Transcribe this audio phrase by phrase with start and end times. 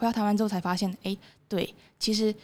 [0.00, 1.14] 回到台湾之后才发现，哎，
[1.46, 2.34] 对，其实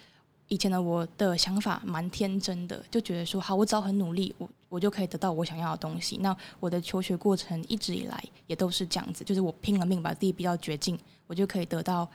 [0.48, 6.18] 以前的我的想法蛮天真的，就觉得说，好，我只要很努力，我我就可以得到我想要的东西。
[6.18, 12.06] 那我的求学过程一直以来也都是这样子，就是我拼了命把自己逼到绝境，我就可以得到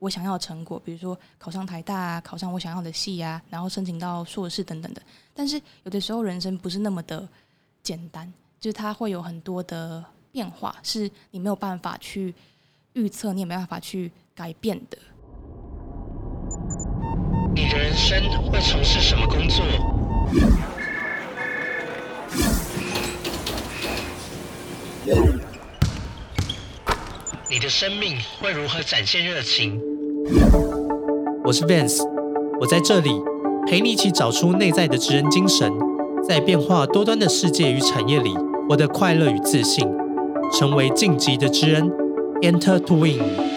[0.00, 5.00] 我想要的成果，比如说考上台大啊，考上我想要的系啊，然后申请到硕士等等的。
[5.32, 7.26] 但是有的时候人生不是那么的
[7.84, 12.34] 简单，就是它会有很多的变化，是你没有办法去
[12.94, 14.96] 预测，你也没办法去改变的。
[17.52, 19.64] 你的人生会从事什么工作？
[27.50, 29.80] 你的生命会如何展现热情？
[31.42, 32.08] 我是 Vance，
[32.60, 33.20] 我在这里
[33.66, 35.72] 陪你一起找出内在的职人精神，
[36.22, 38.36] 在变化多端的世界与产业里，
[38.68, 39.84] 我的快乐与自信，
[40.52, 41.90] 成为晋级的职人
[42.42, 43.47] ，Enter to Win。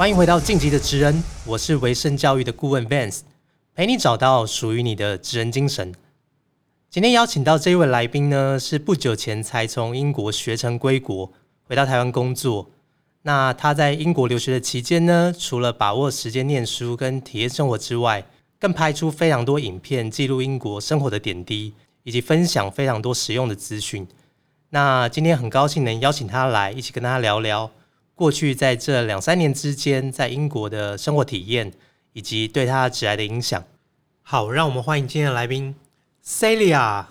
[0.00, 3.20] 欢迎回到晋级的职人，我是维盛教育的顾问 Vance，
[3.74, 5.94] 陪你找到属于你的职人精神。
[6.88, 11.30] 今天邀请到这位来宾呢，是不久前才从英国学成归国，
[11.64, 12.70] 回到台湾工作。
[13.24, 18.24] 那他在英国留学的期间呢，除了把握时间念书跟体验生活之外，
[18.58, 24.08] 更拍出非常多影片记录英国生活的点滴，以及分享非常多实用的资讯。
[24.70, 27.70] 那今天很高兴能邀请他来一起跟大家聊聊。
[28.20, 31.72] 过去在这两三年之间，在英国的生活体验
[32.12, 33.64] 以及对他职来的影响。
[34.20, 35.74] 好，让我们欢迎今天的来宾
[36.22, 37.06] Celia。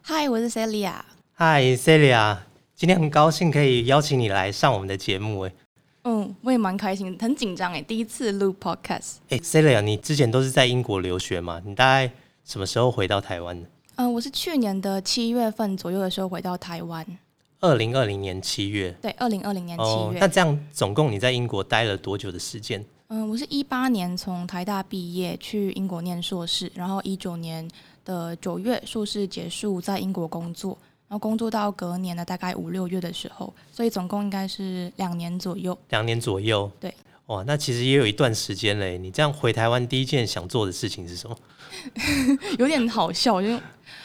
[0.00, 0.94] 嗨，我是 Celia。
[1.34, 2.38] 嗨，Celia，
[2.74, 5.40] 今天很高兴可以邀请你来上我们的节目。
[5.40, 5.52] 哎。
[6.08, 9.16] 嗯，我也蛮开心，很紧张哎，第一次录 podcast。
[9.28, 11.60] 哎，Celia，你之前都是在英国留学嘛？
[11.64, 12.08] 你大概
[12.44, 13.68] 什么时候回到台湾的？
[13.96, 17.04] 嗯，我是去年的七月份左右的时候回到台湾。
[17.58, 18.94] 二零二零年七月。
[19.02, 20.20] 对，二零二零年七月。
[20.20, 22.84] 那这样总共你在英国待了多久的时间？
[23.08, 27.68] 嗯，我是一八年从台大毕业去英国念硕士，然后一九年
[28.04, 30.78] 的九月硕士结束，在英国工作。
[31.08, 35.76] 然后工作到隔年的大概五六月的时候，所以总共应该是两年左右。
[35.90, 36.92] 两年左右，对。
[37.26, 38.96] 哇，那其实也有一段时间嘞。
[38.96, 41.36] 你这样回台湾，第一件想做的事情是什么？
[42.56, 43.48] 有点好笑，就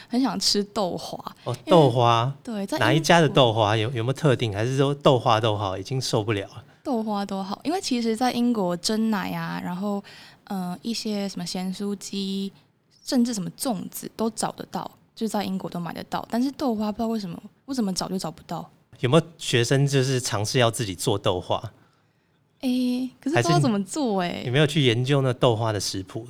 [0.08, 1.16] 很想吃豆花。
[1.44, 2.32] 哦，豆花。
[2.42, 4.52] 对，在哪一家的豆花有有没有特定？
[4.52, 6.64] 还是说豆花都好，已经受不了了？
[6.82, 10.02] 豆花都好，因为其实，在英国蒸奶啊，然后
[10.44, 12.52] 嗯，一些什么咸酥鸡，
[13.04, 14.90] 甚至什么粽子都找得到。
[15.14, 18.68] 就在英国都买得到，但是豆花不知道为什么我怎么找就找不到。
[19.00, 21.56] 有没有学生就是尝试要自己做豆花？
[22.60, 22.68] 哎，
[23.20, 24.42] 可是不知道怎么做哎。
[24.46, 26.26] 有没有去研究那豆花的食谱？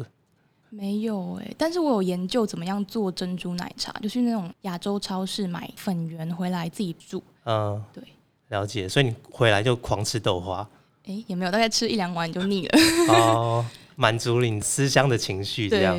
[0.70, 7.22] 没有哎，但是我有研究怎么样做珍珠奶茶，就是那种亚洲超市买粉圆回来自己煮。
[7.44, 8.02] 嗯，对，
[8.48, 8.88] 了解。
[8.88, 10.66] 所以你回来就狂吃豆花？
[11.04, 12.78] 哎，也没有，大概吃一两碗就腻了。
[13.08, 13.66] 哦，
[13.96, 15.94] 满足了你思乡的情绪，这样。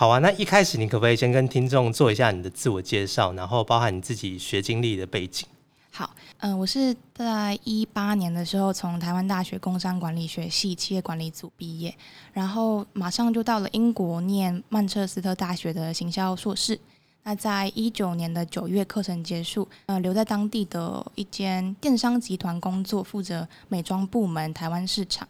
[0.00, 5.46] 好啊，那一开始你可不可以先跟听众做一下你的自我介绍，然后包含你自己学经历的背景？
[5.92, 11.94] 好，嗯，我是在一八年的时候从台湾大学工商管理学系企业管理组毕业，
[12.32, 16.80] 然后马上就到了英国念曼彻斯特大学的行销硕士。
[17.24, 25.28] 那在一九年的九月课程结束，呃，留在当地的一间电商集团工作，负责美妆部门台湾市场。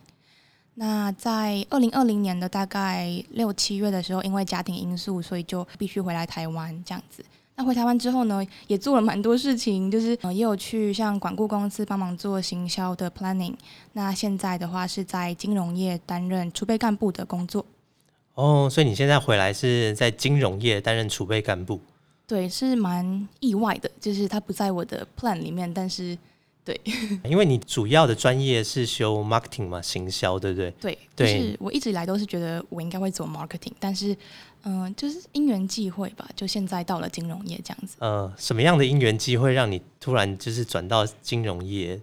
[0.83, 7.23] 那在二零二零年的大概六七月的时候，因为家庭因素，所以就必须回来台湾这样子。
[7.55, 13.53] 那回台湾之后呢，也做了蛮多事情，就是呃也有去像管顾公司帮忙做行销的 planning。
[13.93, 17.63] 那现在的话是在金融业担任储备干部的工作。
[18.33, 21.79] 哦，所以你现在回来是在金融业担任储备干部？
[22.27, 26.17] 对，是蛮意外的，就是他不在我的 plan 里面，但是。
[26.65, 26.79] 对，
[27.25, 30.71] 因为你主要的专业是修 marketing 嘛，行销，对不对？
[30.81, 34.15] 对，就是我一直以来都是觉得我应该会走 marketing，但是，
[34.65, 37.97] 嗯，就是因缘际会吧，就现在到了金融业这样子。
[37.99, 42.01] 呃，什么样的因缘机会让你突然就是转到金融业？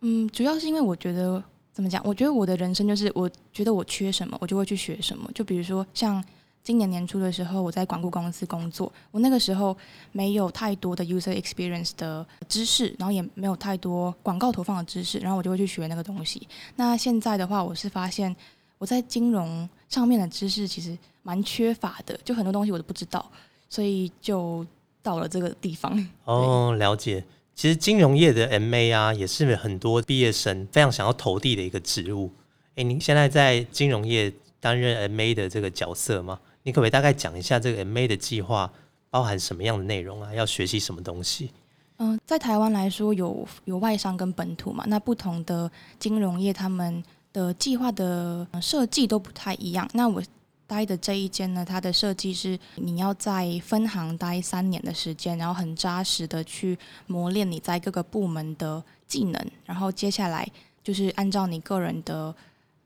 [0.00, 1.42] 嗯，主要是因为我觉得
[1.72, 2.02] 怎么讲？
[2.04, 5.30] 我觉得我的人生就是，我觉得我缺什么，我就会去学什么。
[5.32, 6.22] 就比如说像
[6.66, 9.76] 今年年初的时候，我在广告公司工作，我那个时候
[10.10, 16.48] 没有太多的 user experience 的知识，然后也没有太多广告投放的知识，然后我就会去学那个东西。
[16.74, 18.34] 那现在的话，我是发现
[18.78, 23.30] 我在金融上面的知识其实蛮缺乏的，就很多东西我都不知道，
[23.70, 24.66] 所以就
[25.04, 25.96] 到了这个地方。
[26.24, 27.22] 哦，了解。
[27.54, 32.32] 其实金融业的 MA 啊，也是很多毕业生非常想要投递的一个职务。
[32.74, 36.40] 诶，您现在在金融业担任 MA 的这个角色吗？
[36.66, 38.68] 你可不可以大概讲一下这个 MA 的计划
[39.08, 40.34] 包含什么样的内容啊？
[40.34, 41.52] 要学习什么东西？
[41.98, 45.70] 嗯，在台湾来说，有有外商跟本土嘛，那不同的
[46.00, 47.00] 金融业他们
[47.32, 49.88] 的计划的设计都不太一样。
[49.94, 50.20] 那我
[50.66, 56.76] 待的这一间呢，它的设计是你要在分行待三年的时间，然后很扎实的去
[57.06, 60.44] 磨练你在各个部门的技能，然后接下来
[60.82, 62.34] 就是按照你个人的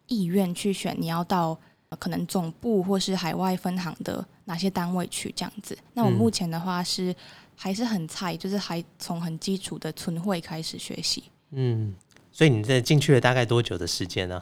[0.06, 1.58] 意愿去选你要到。
[1.98, 5.76] 可能总部或是海外分行的哪些单位去这样子？
[5.94, 7.14] 那我目前的话是
[7.56, 11.24] 还是很菜，就是还从很基础的存会开始学习。
[11.50, 11.92] 嗯，
[12.30, 14.40] 所以你在进去了大概多久的时间呢？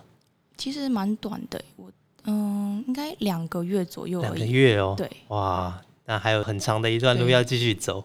[0.59, 1.91] 其实蛮短的，我
[2.25, 4.21] 嗯，应该两个月左右。
[4.21, 8.05] 两个月哦，对，哇，那还有很长的一段路要继续走。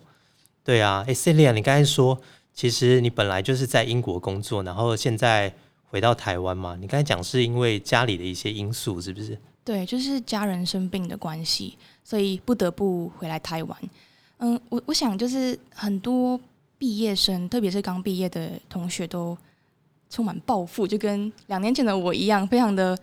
[0.64, 2.22] 对啊，哎，Celia，你刚才说，
[2.54, 5.54] 其实你本来就是在英国工作，然后现在。
[5.94, 6.76] 回到台湾嘛？
[6.82, 9.38] 你刚才讲是因为家里的一些因素，是不是？
[9.64, 13.78] 对，就是家人生病的关系，所以不得不回来台湾。
[14.40, 16.40] 嗯，我我想就是很多
[16.80, 19.38] 毕业生，特别是刚毕业的同学，都
[20.14, 22.96] 充满抱负，就跟两年前的我一样，非常的。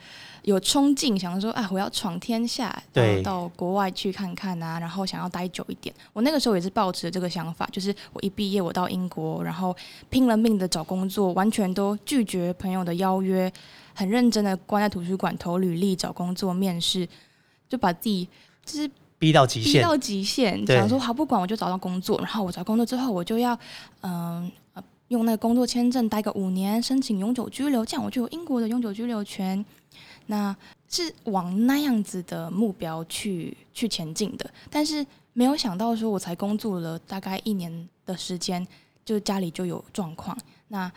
[0.45, 5.95] 有冲劲，想说啊，我要闯天下，对到国外去看看啊，然后想要待久一点。
[6.15, 9.77] 我那个时候也是抱持这个想法，就是我一毕业我到英国，然后
[10.09, 13.53] 拼了命的找工作，完全都拒绝朋友的邀约，
[13.93, 17.07] 很认真的关在图书馆投履历找工作面试，
[17.69, 18.27] 就把自己
[18.65, 23.57] 就是逼到极限，逼到极限，想说好不管我就找到工作，然后我找工作之后我就要
[24.01, 24.51] 嗯
[25.11, 29.65] 用那个工作签证待个五年，申请永久居留，这样我就有英国的永久居留权。
[30.27, 30.57] 那
[30.89, 38.65] 是往那样子的目标去去前进的，但是没有想到说，我才工作了大概一年的时间，
[39.05, 40.37] 就家里就有状况。
[40.69, 40.91] 那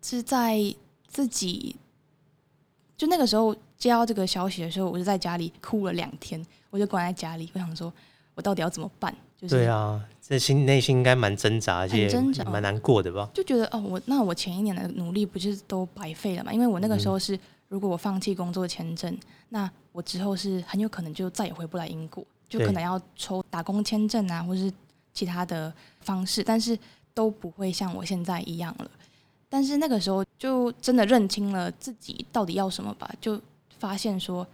[0.00, 0.58] 是在
[1.06, 1.76] 自己
[2.96, 7.92] 就那个时候接到这个消息的时候，我就在家里哭了两天，我就关在家里，我想说，
[8.34, 9.14] 我到底要怎么办？
[9.36, 12.08] 就是对啊，这心内心应该蛮挣扎，而且
[12.44, 13.28] 蛮难过的吧？
[13.34, 16.52] 就觉得哦，我那我前一年的努力不是都白费了嘛？
[16.52, 17.38] 因为我那个时候是。
[17.70, 19.16] 如果我放弃工作签证，
[19.50, 24.72] 那我之后是很有可能就再也回不来英国，就可能要抽打工签证啊，或是
[25.14, 26.76] 其他的方式，但是
[27.14, 28.90] 都不会像我现在一样了。
[29.48, 33.40] 但是那个时候就真的认清了自己到底要什么吧，就
[33.78, 34.44] 发现说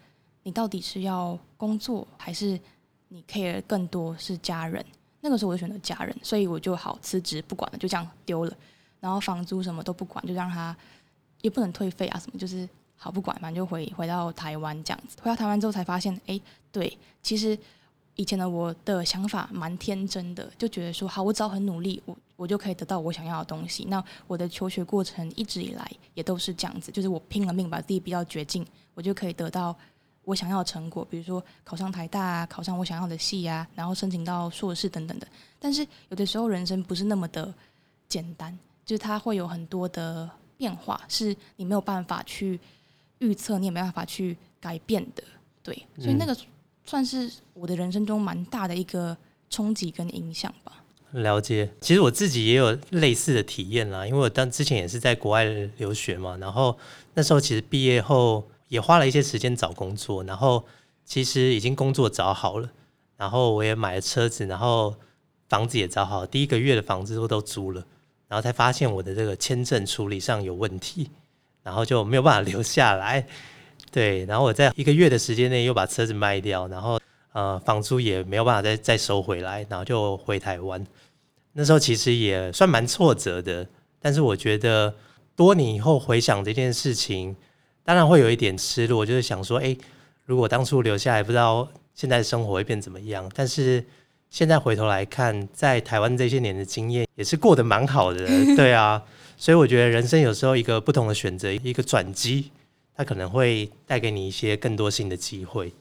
[0.43, 2.61] 你到底是要工作，还是
[3.09, 4.85] 你 care 更多是家人。
[5.21, 8.57] 那个时候我就选择家人，所以我就好辞职不管了，就这样丢了，
[9.01, 10.77] 然后房租什么都不管，就让他
[11.43, 12.69] 也不能退费啊什么，就是。
[12.99, 15.19] 好，不管，反正就回回到台湾这样子。
[15.21, 16.41] 回到台湾之后才发现，哎，
[16.73, 17.57] 对，其实
[18.15, 23.85] 以前的我的想法蛮天真的，就觉得说，好，我只要很努力，我我就可以得到我想要的东西。
[23.85, 29.77] 那我的求学过程一直以来也都是这样子，就是我拼了命把自己逼到绝境，我就可以得到
[30.27, 35.27] 我想要的成果，比如说考上台大啊，考上我想要的系啊，然后申请到硕士等等的。
[35.59, 35.81] 但是
[36.11, 37.55] 有的时候人生不是那么的
[38.07, 40.29] 简单，就是它会有很多的
[40.59, 42.61] 变化，是你没有办法去。
[43.21, 45.25] 预测你也没办法去改变的，
[45.63, 46.37] 对，所以那个
[46.85, 49.17] 算是我的人生中蛮大的一个
[49.49, 50.85] 冲击跟影响吧。
[51.13, 55.45] 了解，其实我自己也有类似的体验啦，因为我当之前也是在国外
[55.79, 56.79] 留学嘛，然后
[57.15, 60.65] 那时候其实毕业后也花了一些时间找工作，然后
[61.05, 62.71] 其实已经工作找好了，
[63.17, 64.95] 然后我也买了车子，然后
[65.49, 67.85] 房子也找好，第一个月的房子都都租了，
[68.29, 71.11] 然后才发现我的这个签证处理上有问题。
[71.63, 73.27] 然后就没有办法留下来，
[73.91, 77.01] 对，然后我在一个月的时间内又把车子卖掉，然后
[77.33, 80.87] 呃房租也没有办法再再收回来，然后就回台湾。
[81.55, 83.67] 那时候其实也算蛮挫折的，
[83.99, 84.95] 但是我觉得
[85.35, 87.35] 多年以后回想这件事情，
[87.87, 89.77] 当然会有一点失落，就是想说，哎，
[90.25, 93.31] 如果当初留下来，不知道现在生活会变怎么样。
[93.33, 93.83] 但是
[94.29, 98.27] 现在回头来看，在台湾这些年的经验也是过得蛮好的，
[98.57, 99.01] 对啊。
[99.37, 102.51] 所以我觉得人生有时候一个不同的选择，一个转机，
[102.97, 105.73] 它可能会带给你一些更多新的机会，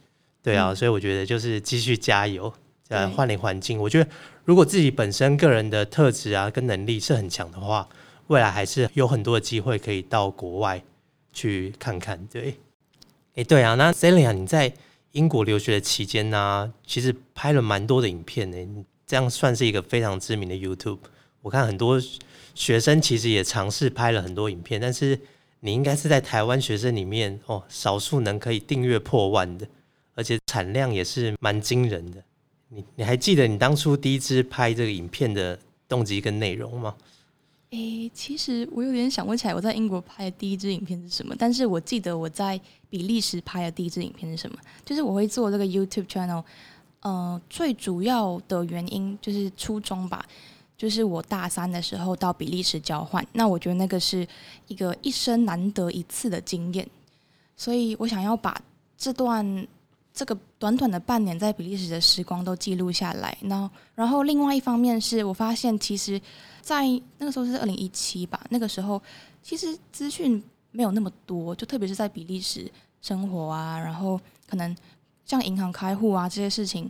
[0.44, 0.76] 对啊。
[0.76, 2.54] 所以我觉得就是继续加油，
[2.90, 3.80] 呃，换领环境。
[3.80, 4.08] 我觉得
[4.44, 7.90] 如果自己本身个人的特质啊跟能力是很强的话，
[8.28, 10.84] 未来还是有很多的机会可以到国外
[11.36, 12.26] 去看看。
[12.32, 12.58] 对，
[13.36, 13.76] 哎，对啊。
[13.76, 14.74] 那 Celia，你在
[15.12, 20.98] 英国留学的期间呢，其实拍了蛮多的影片呢，这样算是一个非常知名的 YouTube。
[21.44, 22.02] 我看很多
[22.56, 25.20] 学生其实也尝试拍了很多影片，但是
[25.60, 29.68] 你应该是在台湾学生里面哦，少数能可以订阅破万的，
[30.16, 32.24] 而且产量也是蛮惊人的。
[32.70, 36.96] 你你还记得你当初第一支拍这个影片的动机跟内容吗？
[37.76, 46.42] 诶，其实我有点想不起来我在英国拍的第一支影片是什么，但是我记得我在比利时拍的第一支影片是什么，就是我会做这个 YouTube channel，
[47.02, 50.26] 呃，最主要的原因就是初衷吧，
[50.78, 54.26] 就是我大三的时候到比利时交换，那我觉得那个是
[54.70, 56.88] 一个一生难得一次的经验，
[57.58, 58.58] 所以我想要把
[58.98, 59.68] 这段。
[60.16, 66.20] 这个短短的半年在比利时的时光都记录下来，然后，然后另外一方面是我发现，其实，
[66.62, 69.00] 在那个时候是二零一七吧，那个时候
[69.44, 70.42] 其实资讯
[70.72, 74.18] 没有那么多，就特别是在比利时生活啊，然后
[74.48, 74.74] 可能
[75.26, 76.90] 像银行开户啊这些事情，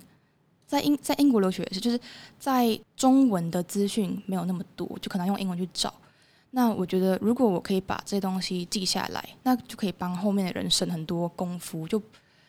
[0.67, 1.99] 在英在英国留学也是，就是
[2.37, 5.91] 在中文的资讯没有那么多，就可能用英文去找。
[6.51, 11.99] 那我觉得，如果我可以把这东西记下来，那就可以帮后面的人省很多功夫，就。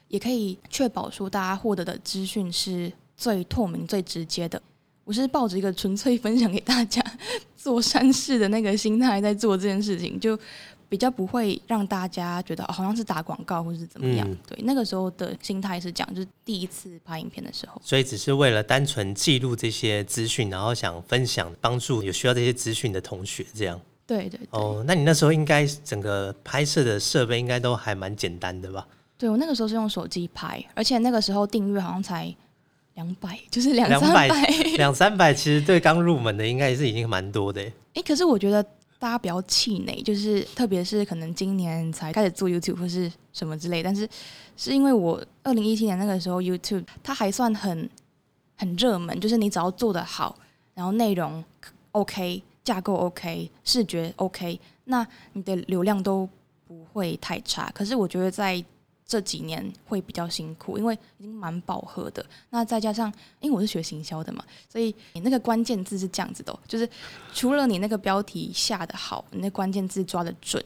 [0.09, 4.61] 也可以确保说大家获得的资讯是最透明、最直接的。
[5.05, 7.01] 我是抱着一个纯粹分享给大家
[7.57, 10.37] 做善事的那个心态在做这件事情，就
[10.89, 14.29] 比较不会让大家觉得好像是打广告或是怎么样。
[14.49, 23.81] 对，那个时候的心态是讲，就是第一次拍影片的时候，所以只是为了单纯记录这些资讯，然后想分享帮助有需要这些资讯的同学，这样。
[24.09, 24.41] 对对。
[24.51, 28.87] 哦，那你那时候应该整个拍摄的设备应该都还蛮简单的吧？
[29.19, 32.35] 对我那个时候是用手机拍，而且那个时候订阅好像才
[32.95, 34.29] 两百，就是两三百，
[34.77, 37.63] 两三百， 其实对刚入门的应该也是已经蛮多的。
[37.95, 38.63] 哎，可是我觉得
[38.99, 44.09] 大家不要气馁，就是特别是可能今年才开始做 YouTube 或是什么之类，但是
[44.57, 47.89] 是因为我二零一七年那个时候 YouTube 它还算很
[48.57, 50.37] 很热门，就是你只要做的好，
[50.75, 51.43] 然后内容
[51.93, 56.29] OK，架构 OK，视觉 OK，那你的流量都
[56.67, 57.71] 不会太差。
[57.75, 58.63] 可是我觉得在
[59.07, 62.27] 这几年会比较辛苦，因为已经蛮饱和的。
[62.51, 66.89] 那再加上，因为我是学行销的嘛，所以你那个关键字是这样子的，就是
[67.33, 70.61] 除了你那个标题下的好，你那关键字抓的准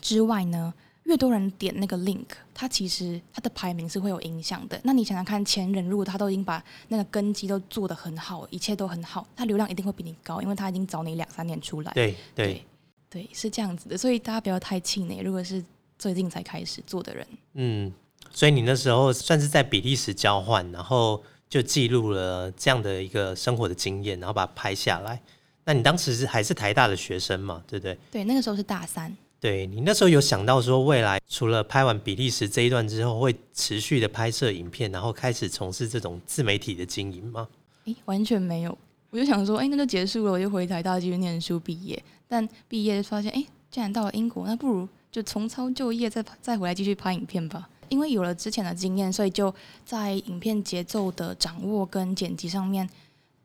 [0.00, 4.80] 之外呢，越多人点那个 link，它其实它的排名是会有影响的。
[4.82, 11.92] 那你想想看，前人如果他都已经把那个根基都做得很好，一切都很好，他流量一定会比你高，因为他已经早你两三年出来。
[11.92, 12.64] 对对
[13.10, 13.98] 对，是这样子的。
[13.98, 15.62] 所以大家不要太气馁，如果是。
[15.98, 17.92] 最近才开始做的人，嗯，
[18.30, 25.20] 所以你那时候算是在比利时交换，然后就记录了这样的一个生活的经验，然后把它拍下来。
[25.64, 27.98] 那你当时是还是台大的学生嘛，对不对？
[28.10, 29.14] 对，那个时候是大三。
[29.40, 37.46] 对你那时候有想到说，未来除了拍完比利时这一段之后，会持续的拍摄影片，然后开始从事这种自媒体的经营吗？
[37.84, 38.76] 诶，完全没有。
[39.10, 42.02] 我就想说，哎，那就结束了，我就回台大继续念书毕业。
[42.26, 44.88] 但毕业发现，哎，既然到了英国，那不如。
[45.10, 47.68] 就重操旧业，再再回来继续拍影片吧。
[47.88, 52.86] 因为有了之前的经验，所以就在影片节奏的掌握跟剪辑上面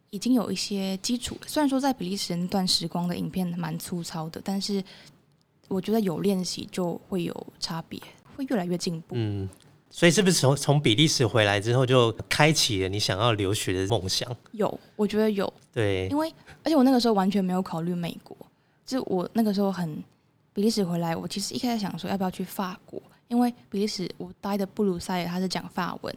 [0.10, 1.38] 已经有一些基础。
[1.48, 4.84] 虽然说在比利时那段时光的影片蛮粗糙的，但是
[5.70, 7.98] 我觉得有练习就会有差别，
[8.36, 9.15] 会越来越进步。
[9.15, 9.48] 嗯，
[9.89, 14.29] 所以是不是从从比利时回来之后，就开启了你想要留学的梦想？
[14.51, 15.51] 有，我觉得有。
[15.72, 16.29] 对，因为
[16.63, 18.36] 而且我那个时候完全没有考虑美国，
[18.86, 20.03] 就我那个时候很。
[20.53, 26.15] 比利时回来，我其实一开始想说要不要去法国，因为比利时我待的布鲁塞尔他是讲法文，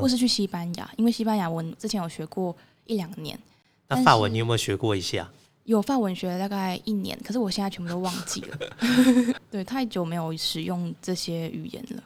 [0.00, 2.54] 或是去西班牙，因为西班牙文之前有学过
[2.84, 3.38] 一两年。
[3.88, 5.30] 那法文你有没有学过一下？
[5.64, 8.58] 有法文学了大概一年，可是我现在全部都忘记了。
[9.50, 12.02] 对，太久没有使用这些语言了。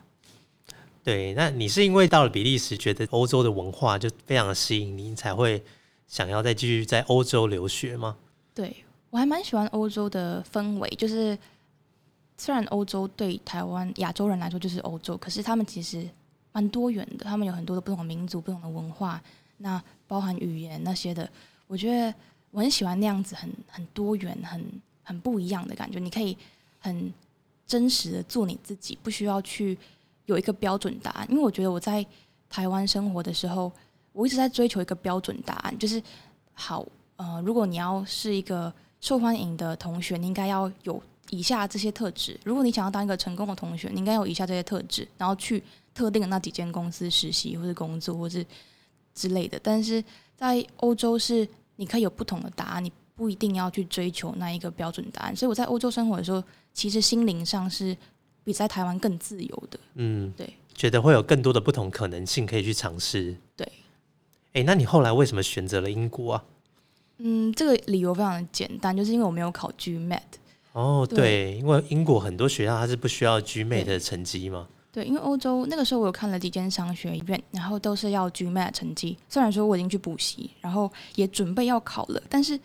[1.02, 5.60] 对，那你是因为到了比利时，觉得欧洲的文化就非常的吸引你，才会
[6.06, 8.16] 想要再继续在欧洲留学吗？
[8.54, 11.36] 对我还蛮喜欢欧洲的氛围，就是。
[12.42, 16.04] 虽然欧洲对台湾亚洲人来说就是欧洲，可是他们其实
[16.50, 17.24] 蛮多元的。
[17.24, 19.22] 他们有很多的不同的民族、不同的文化，
[19.58, 21.30] 那包含语言那些的。
[21.68, 22.12] 我觉得
[22.50, 24.60] 我很喜欢那样子，很很多元、很
[25.04, 26.00] 很不一样的感觉。
[26.00, 26.36] 你可以
[26.80, 27.14] 很
[27.64, 29.78] 真实的做你自己，不需要去
[30.26, 31.30] 有一个标准答案。
[31.30, 32.04] 因为我觉得我在
[32.50, 33.70] 台湾生活的时候，
[34.12, 36.02] 我一直在追求一个标准答案，就是
[36.54, 36.84] 好
[37.14, 41.00] 呃，如果你要是一个受欢迎的同学，你应该要有。
[41.32, 45.62] 以下这些特质，如果你想要当一个成功的同学，你应该有以下这些特质，然后去
[45.94, 48.44] 特定的那几间公司实习或者工作，或是
[49.14, 49.58] 之类的。
[49.62, 50.04] 但是
[50.36, 55.34] 在欧洲是你可以有不同的答案，你不一定要去追求那一个标准答案。
[55.34, 57.96] 所以我在欧洲生活的时候，其实心灵上是
[58.44, 59.80] 比在台湾更自由的。
[59.94, 60.52] 嗯，对。
[60.74, 63.36] 觉得会有更多的不同可能性可以去尝试。
[63.54, 63.70] 对，
[64.54, 66.44] 哎，那你后来为什么选择了英国啊？
[67.18, 70.20] 嗯，这个理由非常的简单，就是因为我没有考 GMAT。
[70.72, 74.66] 哦，对对，因为英国很多学校它是不需要 GMAT 的成绩嘛。
[74.90, 79.16] 对，因为欧洲那个时候我有看了几间商学院，然后都是要 GMAT 成绩。
[79.28, 82.58] 虽然说我已经去补习，然后也准备要考了，但是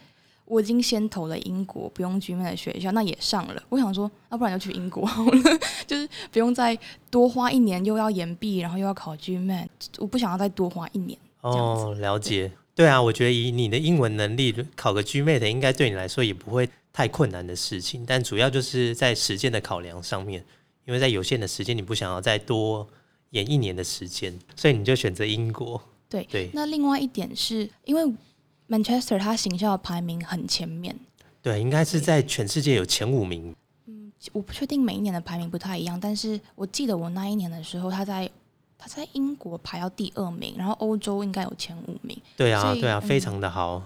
[0.44, 3.64] 我已经先投了英国不用 GMAT 的学校，那也上了。
[3.70, 6.78] 我想说，要、不然就去英国好了， 就是不用再
[7.10, 9.68] 多花一年，又要延毕，然后又要考 GMAT，
[10.00, 11.18] 我不想要再多花一年。
[11.42, 12.52] 哦，了解。
[12.76, 18.04] 对啊，我觉得以你的英文能力，考个 GMAT 应该对你来说也不会太困难的事情。
[18.08, 20.44] 但主要就是在时间的考量上面，
[20.84, 22.88] 因为在有限的时间，你不想要再多
[23.30, 25.80] 演一年的时间，所以你就选择英国。
[26.10, 28.02] 对对那另外一点是因为
[28.68, 30.98] Manchester 它行校排名很前面，
[31.44, 33.56] 对，应该是在全世界有前五名。
[33.86, 38.28] 嗯我不确定每一年的排名不太一样，但是我记得我那一年的时候，他在
[38.76, 43.84] 他在英国排到第二名，然后欧洲应该有前五名，对啊，对啊，嗯非常的好。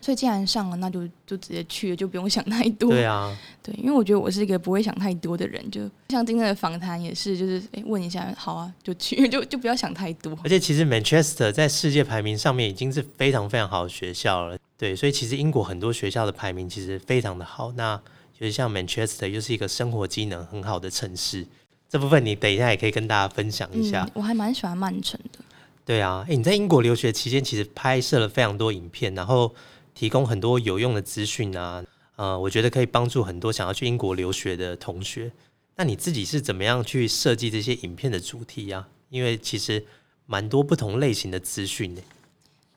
[0.00, 2.90] 所以既然上了，那就就直接去了，就不用想太多。
[2.90, 10.38] 对啊， 对因为我觉得我是一个不会想太多的人，就像今天的访谈也是，就是诶问一下，好啊，就去， 就就不要想太多。
[10.44, 14.56] 而且其实 Manchester 在世界排名上面已经是非常非常好的学校了。
[14.76, 17.72] 对，所以其实英国很多学校的排名其实非常的好。
[17.72, 18.00] 那
[18.38, 21.44] 就是像 Manchester 又是一个生活机能很好的城市，
[21.88, 24.04] 这部分你等一下也可以跟大家分享一下。
[24.04, 25.40] 嗯，我还蛮喜欢曼城的。
[25.84, 29.52] 对啊，诶，你在英国留学期间其实拍摄了非常多影片，然后
[29.98, 35.28] 提供很多有用的资讯啊，呃，我觉得可以帮助很多想要去英国留学的同学。
[35.74, 38.88] 那你自己是怎么样去设计这些影片的主题啊？
[39.08, 39.84] 因为其实
[40.24, 42.02] 蛮多不同类型的资讯的。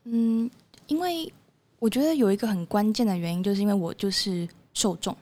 [0.05, 0.49] 嗯，
[0.87, 1.31] 因为
[1.77, 5.15] 我觉得有一个很关键的原因，就是因为我就是受众，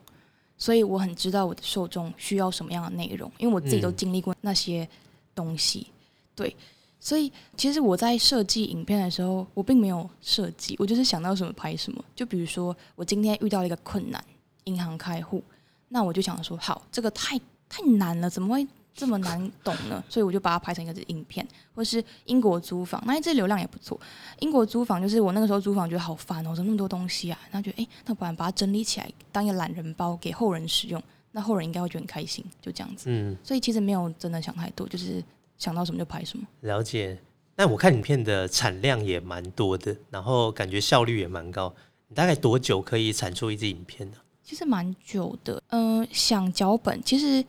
[0.57, 4.87] 所以我很知道我的受众需要什么样的内容，因为我自己都嗯经历过那些
[5.35, 5.87] 东西，
[6.33, 6.55] 对，
[6.99, 12.03] 所以其实我在设计影片的时候，我并没有设计，我就是想到什么拍什么。
[12.15, 14.23] 就比如说，我今天遇到了一个困难，
[14.65, 15.41] 银行开户，
[15.87, 17.39] 那我就想说，好，这个太
[17.69, 20.03] 太难了，怎么会这么难懂呢？
[20.09, 23.97] 所以我就把它拍成一个影片，或是英国租房，那这流量也不错。
[24.39, 27.39] 英国租房就是我那个时候租房觉得好烦哦，怎么那么多东西啊？
[27.49, 33.05] 然后觉得哎，那不然把它整理起来当一个懒人包给后人使用，那后人应该会觉得很开心，就这样子。
[33.07, 35.23] 嗯，所以其实没有真的想太多，就是
[35.59, 36.47] 想到什么就拍什么。
[36.61, 37.19] 了解。
[37.55, 41.71] 那我看影片的产量也蛮多的，然后感觉效率也蛮高。
[42.07, 44.17] 你大概多久可以产出一支影片呢？
[44.41, 47.45] 其实蛮久的，嗯、想脚本，其实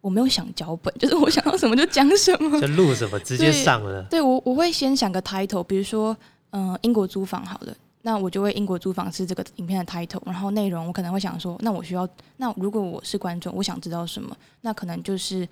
[0.00, 2.60] 我没有想脚本， 就是我想到什么就讲什么。
[2.60, 4.02] 就录什么直接上了。
[4.10, 6.16] 对我，我会先想个 title，比如说，
[6.50, 15.46] 嗯、英国租房好了，那我就会英国租房是这个影片的 title，然后内容我可能会想说，那我需要，那如果我是观众，我想知道什么，那可能就是，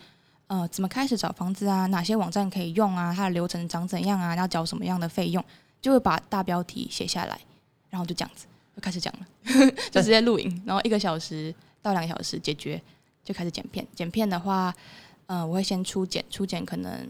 [0.51, 5.43] 呃，怎么开始找房子啊，哪些网站可以用啊，它的流程长怎样啊，要缴什么样的费用，
[5.81, 7.41] 就会把大标题写下来，
[7.89, 9.27] 然后就这样子就开始讲了，
[9.93, 12.83] 就直接录影，然后一个小时到两个小时解决，
[13.23, 13.87] 就开始剪片。
[13.95, 14.75] 剪片的话，
[15.27, 17.09] 呃，我会先初剪，初剪可能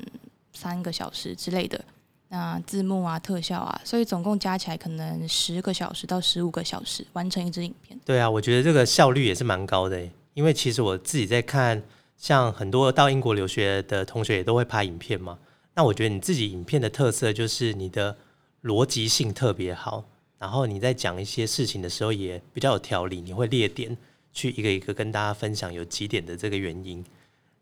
[0.53, 1.83] 三个小时之类的。
[2.29, 7.99] 那字幕啊、特效啊，所以总共加起来可能十个小时到十五个小时完成一支影片。
[8.05, 11.83] 对啊，我觉得这个效率也是蛮高的，因为其实我自己在看，
[12.21, 15.39] 像很多到英国留学的同学也都会拍影片嘛。
[15.75, 18.15] 那我觉得你自己影片的特色就是你的
[18.65, 20.05] 逻辑性特别好，
[20.39, 23.97] 然后你在讲一些事情的时候也比较有条理，你会列点
[24.35, 27.03] 去一个一个跟大家分享有几点的这个原因，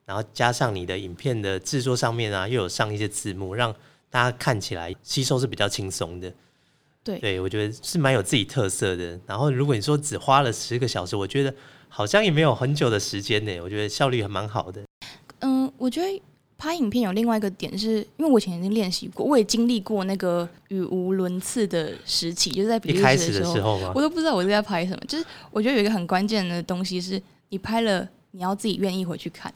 [0.05, 3.73] 然后加上你的影片的制作上面啊，又有上一些字幕，让
[4.11, 6.35] 大家看起来吸收是比较轻松的。
[7.05, 9.19] 对对，我觉得是蛮有自己特色的。
[9.25, 11.55] 然后，如果你说只花了十个小时，我觉得
[11.89, 13.61] 好像也没有很久的时间呢。
[13.61, 14.83] 我觉得效率还蛮好的。
[15.41, 16.23] 嗯，我觉得
[16.57, 25.01] 拍影片有另外一个点是，因为我以前已经练习过，我也经历过那个语无伦次的时期，就是在比利时的时候，我，都不知道我是在拍什么。
[25.07, 29.53] 就是我觉得有一个很关键的东西是，你拍了，你要自己愿意回去看。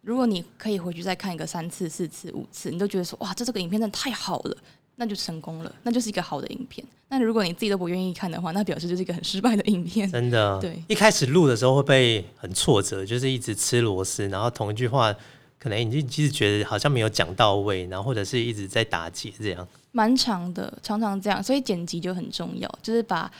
[0.00, 4.56] 如果你可以回去再看一个三次、四次、五次，你都觉得说哇，这这个影片真的太好了，
[5.02, 6.86] 那就成功了，那就是一个好的影片。
[7.08, 10.08] 那如果你自己都不愿意看的话，那表示就是一个很失败的影片。
[10.08, 10.60] 真的。
[10.60, 15.12] 对一开始录的时候会被很挫折，就是一直吃螺丝，然后同一句话，
[15.58, 19.66] 可能你就其实觉得好像没有讲到位，然后或者是一直在打结这样。
[19.90, 23.30] 蛮长的，常常这样，所以剪辑就很重要，就是把，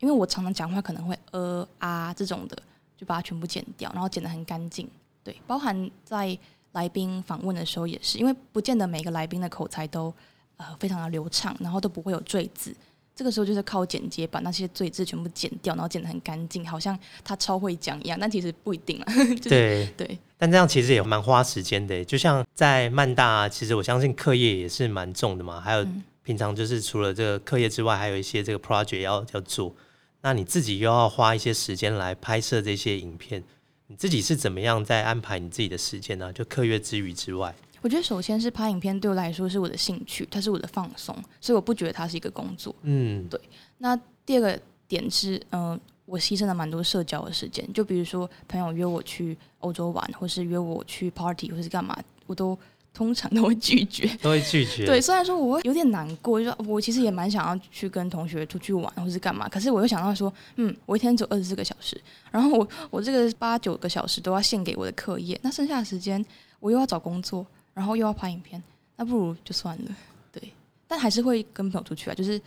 [0.00, 2.58] 因为我常常讲话可能会呃啊这种的，
[2.98, 4.88] 就把它全部剪掉，然后剪得很干净。
[5.22, 6.36] 对，包含在
[6.72, 10.12] 来宾访问的时候也是，因为不见得每个来宾的口才都
[10.60, 12.74] 呃非常的流畅，然后都不会有赘字，
[13.16, 19.12] 这个时候就是靠剪接把那些赘字全部剪掉，然后剪得很干净，好像他超会讲一样，但其实不一定啊。
[19.40, 22.04] 就是对，对，但这样其实也蛮花时间的。
[22.04, 29.74] 就像在曼大，其实我相信课业也是蛮重的嘛，还有嗯平常就是除了这个课业之外，还有一些这个 project 要要做。
[30.22, 33.42] 那你自己又要花一些时间来拍摄这些影片，
[33.86, 42.74] 你自己是怎么样在安排你自己的时间呢、就课业之余之外，我觉得首先是拍影片对我来说是我的兴趣，它是我的放松，所以我不觉得它是一个工作。
[42.82, 43.40] 嗯，对
[43.78, 52.58] 那第二个点是，嗯、我牺牲了蛮多社交的时间，就比如说朋友约我去欧洲玩，或是约我去 party，或是干嘛，我都
[52.92, 54.06] 通常都会拒绝。
[54.20, 54.84] 都会拒绝。
[54.84, 61.98] 对，虽然说我会有点难过，就是我其实也蛮想要去跟同学出去玩或是干嘛，可是我又想到说，嗯，我一天只有二十四个小时，
[62.30, 66.24] 然后我我这个八九个小时都要献给我的课业，那剩下的时间
[66.58, 68.62] 我又要找工作，然后又要拍影片，
[68.96, 69.96] 那不如就算了。
[70.32, 70.52] 对，
[70.86, 72.40] 但还是会跟朋友出去啊，就是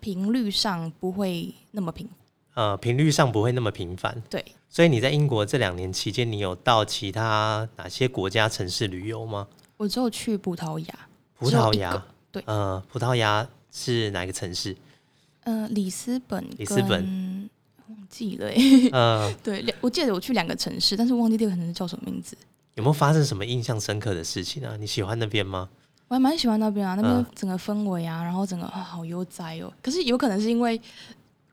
[0.00, 2.08] 频率上不会那么频。
[2.54, 4.22] 呃，频率上不会那么频繁。
[4.30, 9.46] 对，所以你在英国这两年期间，你有到其他哪些国家城市旅游吗？
[9.76, 14.74] 我只有去葡萄牙，葡萄牙对呃，葡萄牙是哪个城市？
[15.44, 17.50] 呃，里斯本，里斯本跟
[17.88, 22.34] 忘记了欸呃， 对，我记得我去两个城市，但是我忘记第二个城市叫什么名字。
[22.76, 24.76] 有没有发生什么印象深刻的事情啊？
[24.78, 25.68] 你喜欢那边吗？
[26.08, 29.72] 我还蛮喜欢那边啊，那边嗯整个氛围啊，然后整个、啊、好悠哉哦。
[29.82, 30.78] 可是有可能是因为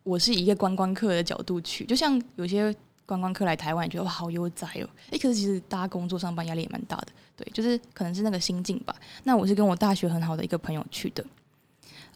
[0.03, 4.89] 我是以一个观光客的角度去，就像有些观光客来台湾，觉得哇好悠哉哦。
[5.11, 7.07] 诶，可是其实大家工作上班压力也蛮大的，
[7.37, 8.93] 对，就是可能是那个心境吧。
[9.23, 11.25] 那我是跟我大学很好的一个朋友去的，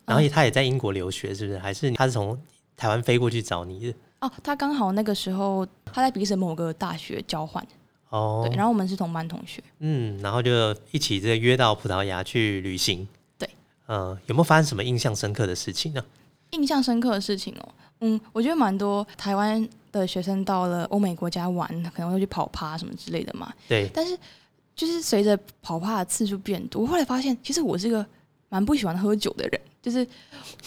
[0.05, 1.57] 然后他也在英国留学，是不是？
[1.59, 2.37] 还是他是从
[2.75, 3.95] 台湾飞过去找你的？
[4.19, 7.65] 哦，他刚好那个时候他在比利时某个大学交换，
[8.09, 9.63] 哦对，，然后我们是同班同学。
[9.79, 13.07] 嗯，然后就一起这个约到葡萄牙去旅行。
[13.37, 13.49] 对，
[13.85, 16.03] 呃，有没有发生什么印象深刻的事情呢？
[16.51, 23.53] 印象深刻的事情哦，嗯，我觉得蛮多台湾的学生到了欧美国家玩，可能会去跑趴什么之类的嘛。
[23.67, 24.17] 对，但是
[24.73, 28.05] 就是随着跑趴的次数变多，我后来发现，其实我是一个
[28.47, 30.07] 蛮不喜欢喝酒的人，就是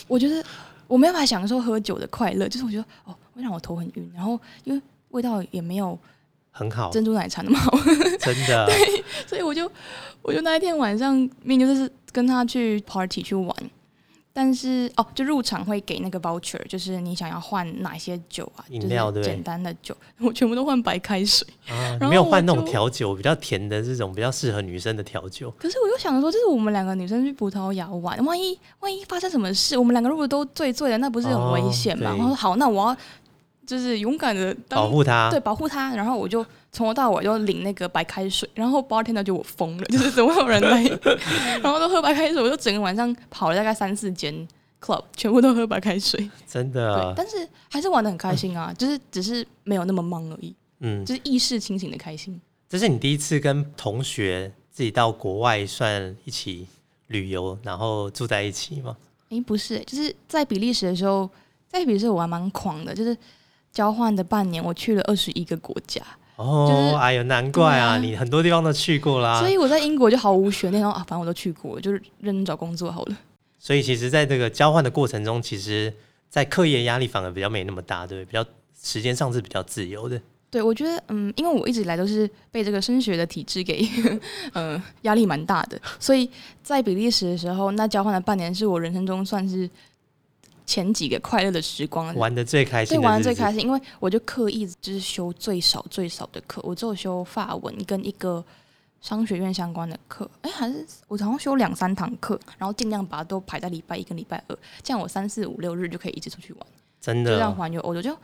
[0.07, 0.45] 我觉得
[0.87, 5.99] 我没办法享受喝酒的快乐，就是我觉得哦，会让我头很晕，然后因为味道也没有
[6.51, 7.71] 很好，珍珠奶茶那么好，
[8.21, 8.67] 真的。
[8.67, 9.71] 对所以我就
[10.23, 13.55] 我就那一天晚上明明就是跟他去 party 去玩，
[14.33, 21.47] 但是哦，就入场会给那个 voucher，就是你想要换哪些酒啊，饮料对简单的酒，我全部都换白开水。
[21.69, 25.51] 啊， 然后没有换那种调酒，比较甜的这种，比较适合女生的调酒。
[25.53, 32.11] 可是我又想说，这是我们两个女生去葡萄牙玩，万一万一发生什么事，我们两个如果都醉醉了，那不是很危险吗？
[32.11, 32.97] 哦然后说好，那我要
[33.71, 35.31] 就是勇敢的保护他。
[35.31, 40.83] 对保护他，然后我就从头到尾就领那个白开水，然后 bartender 就我疯了，就是怎么会有人来，
[41.63, 44.35] 然后都喝白开水，我就整个晚上跑了大概三四间
[44.81, 52.41] club，全部都喝白开水，真对，的，但是还是玩的很开心啊，就是只是没有那么忙而已，嗯，就是意识清醒的开心。
[52.69, 56.67] 这是你第一次跟同学自己到国外算一起
[57.07, 58.97] 旅游，然后住在一起吗？
[59.29, 61.31] 诶，不是、就是在比利时的时候，
[61.69, 63.17] 在比利时我还蛮狂的，就是
[63.73, 66.03] 交换的半年，我去了二十一个国家，
[66.37, 69.39] 哦，就是哎呀，难怪啊，啊你很多地方都去过啦。
[69.41, 73.17] 所以我在英国就毫无悬念，然后啊，反正我都去过，就是认真找工作好了。
[73.59, 75.93] 所以其实，在这个交换的过程中，其实，
[76.29, 78.25] 在课业压力反而比较没那么大，对？
[78.25, 78.45] 比较
[78.83, 80.21] 时间上是比较自由的。
[80.51, 83.87] 对，我觉得，嗯，因为我一直以来都是被这个升学的体制给，
[84.53, 86.29] 呃，压力蛮大的，所以
[86.63, 89.69] 在比利时的时候，那交换的半年是我人生中算是
[90.71, 93.53] 前几个快乐的时光，玩的最开心对，的，玩的最开。
[93.53, 98.45] 心，因为我就刻意就是修最少最少的课，我只有修法文跟一个
[99.01, 106.67] 商学院相关的课，哎，还是我好像修两三堂课，然后尽量把它都排在礼拜一跟礼拜二，这样我三四五六日就可以一直出去玩，
[107.01, 108.01] 真就这样，环游欧洲。
[108.01, 108.17] 就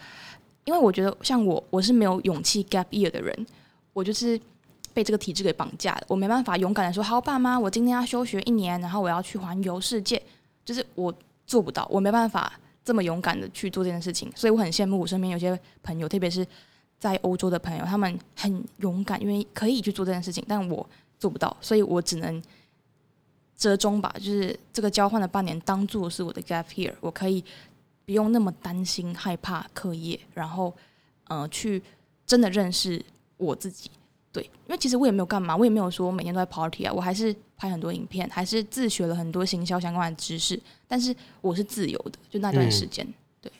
[0.64, 3.46] 因为我觉得像我，我是没有勇气 gap year 的人，
[3.92, 4.40] 我就是。
[4.94, 10.22] 被这个体制给绑架了，我没办法勇敢的说，好，爸妈，我今天要休学一年，然后我要去环游世界，
[10.64, 11.12] 就是我
[11.46, 12.52] 做不到，我没办法
[12.84, 16.46] 这么勇敢的去做这件事情，所以我很羡慕我身边有些朋友，特别是
[16.98, 22.42] 在欧洲的朋友，他们很勇敢，因为可以去做这件事情，但我做不到，所以我只能
[23.56, 27.44] 折中吧，就是这个交换的半年当做是我的 gap year，我可以
[28.04, 30.74] 不用那么担心害怕课业，然后
[31.28, 31.82] 呃去
[32.26, 33.04] 真的认识
[33.36, 33.90] 我自己。
[34.32, 43.06] 对，因为其实我也没有干嘛，我也没有说每天都在 party 啊，我还是拍很多影片，还是自学了很多行销相关的知识，但是我是自由的，就那段时间。
[43.40, 43.52] 对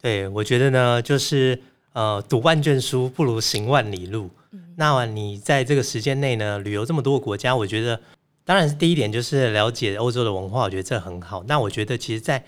[0.00, 1.60] 对我觉得呢，就是
[1.92, 4.30] 呃，读万卷书不如行万里路。
[4.50, 8.00] 嗯那你在这个时间内呢，旅游这么多个国家，我觉得
[8.44, 11.44] 当然是第一点就是了解欧洲的文化，我觉得这很好。
[11.44, 12.44] 那我觉得其实，在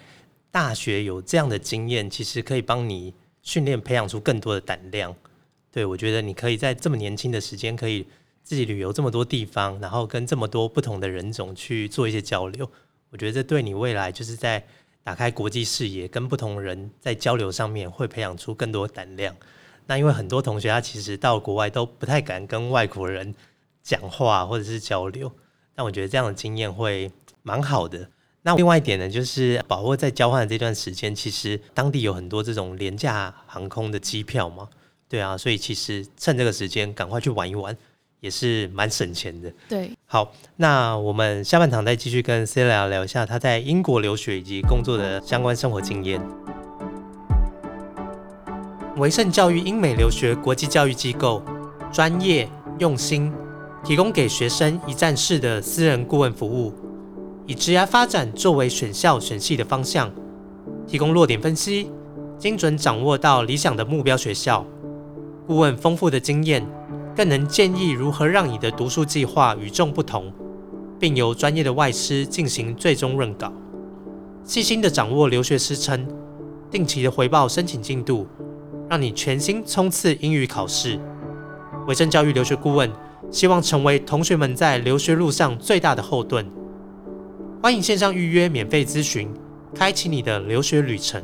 [0.50, 5.14] 大学有这样的经验，其实可以帮你训练、培养出更多的胆量。
[5.70, 8.06] 对我觉得你可以在这么年轻的时间，可以
[8.46, 12.70] 自己旅游这么多地方，然后跟这么多不同的人种去做一些交流。
[13.10, 14.64] 我觉得这对你未来就是在
[15.02, 19.34] 打开国际视野、跟不同人在交流上面，会培养出更多胆量。
[19.88, 23.34] 那因为很多同学他其实到国外都不太敢跟外国人
[23.82, 25.32] 讲话或者是交流，
[25.74, 27.10] 但我觉得这样的经验会
[27.42, 28.08] 蛮好的。
[28.42, 34.68] 那另外一点呢，就是把握在交换的这段时间，其实当地有很多这种廉价航空的机票嘛，
[35.08, 37.76] 对啊，所以其实趁这个时间赶快去玩一玩，
[38.20, 39.52] 也是蛮省钱的。
[39.68, 46.20] 对，好，那我们下半场再继续跟 Celia 聊一下他在英国留学以及工作的相关生活经验。
[48.96, 51.42] 维盛教育英美留学国际教育机构，
[51.92, 52.48] 专业
[52.78, 53.30] 用心，
[53.84, 56.72] 提供给学生一站式的私人顾问服务。
[57.46, 60.10] 以职业发展作为选校选系的方向，
[60.86, 61.90] 提供落点分析，
[62.38, 64.66] 精准掌握到理想的目标学校。
[65.46, 66.66] 顾问丰富的经验，
[67.16, 70.30] 更能建议如何让你的读书计划与众不同，
[71.00, 73.50] 并由专业的外师进行最终润稿。
[74.44, 76.06] 细心的掌握留学师称，
[76.70, 78.26] 定期的回报申请进度，
[78.90, 81.00] 让你全心冲刺英语考试。
[81.88, 82.92] 维正教育留学顾问
[83.30, 86.46] 希望成为同学们在留学路上最大的后盾。
[87.62, 89.32] 欢迎线上预约免费咨询，
[89.74, 91.22] 开启你的留学旅程。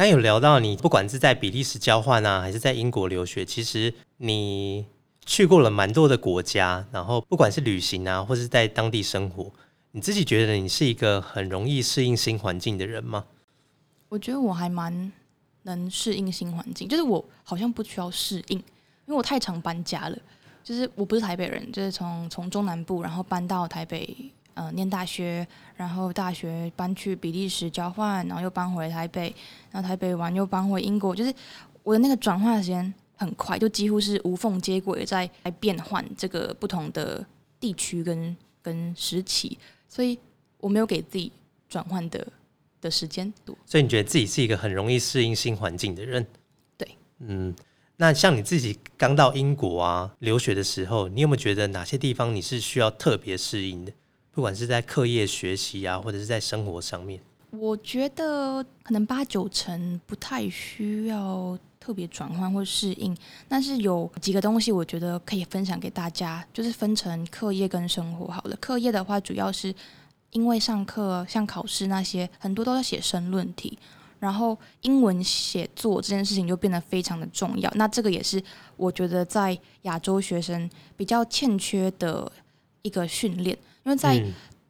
[0.00, 4.86] 刚有聊到你，不管是在比利时交换啊，还是在英国留学，其实你
[5.26, 9.52] 去过了蛮多的国家，然后不管是旅行啊，或是在当地生活，
[9.90, 13.26] 你自己觉得你是一个很容易适应新环境的人吗？
[14.08, 15.12] 我觉得我还蛮
[15.64, 20.16] 能适应新环境，就是我好像不需要适应，因为我太常搬家了。
[20.64, 24.16] 就是我不是台北人，就是从从中南部，然后搬到台北，
[24.60, 29.34] 呃，念大学，然后大学搬去比利时交换，然后又搬回台北，
[29.70, 31.32] 然后台北完又搬回英国，就是
[31.82, 37.24] 我的那个转换时间很快，就几乎是无缝接轨在来变换这个不同的
[37.58, 39.56] 地区跟跟时期，
[39.88, 40.18] 所以
[40.58, 41.32] 我没有给自己
[41.66, 42.26] 转换的
[42.82, 43.56] 的时间多。
[43.64, 46.26] 所以你觉得自己是一个很容易适应新环境的人？
[46.76, 46.86] 对，
[47.20, 47.56] 嗯。
[47.96, 53.92] 那像你自己刚到英国啊留学的时候，你有没有觉得哪些地方你是需要特别适应的？
[54.40, 57.20] 不管是在课业学习啊，或者是在生活上面？
[57.50, 63.14] 我觉得可能八九成不太需要特别转换或适应，
[63.46, 68.56] 但是有几个东西我觉得可以分享给大家，就是分成课业跟生活好了。
[68.56, 69.74] 课业的话，主要是
[70.30, 73.78] 因为上课像考试那些，很多都要写申论题。
[74.20, 78.42] 然后英文写作这件事情就变得非常的重要，那这个也是
[78.78, 82.32] 我觉得在亚洲学生比较欠缺的
[82.80, 84.24] 一个训练，因为在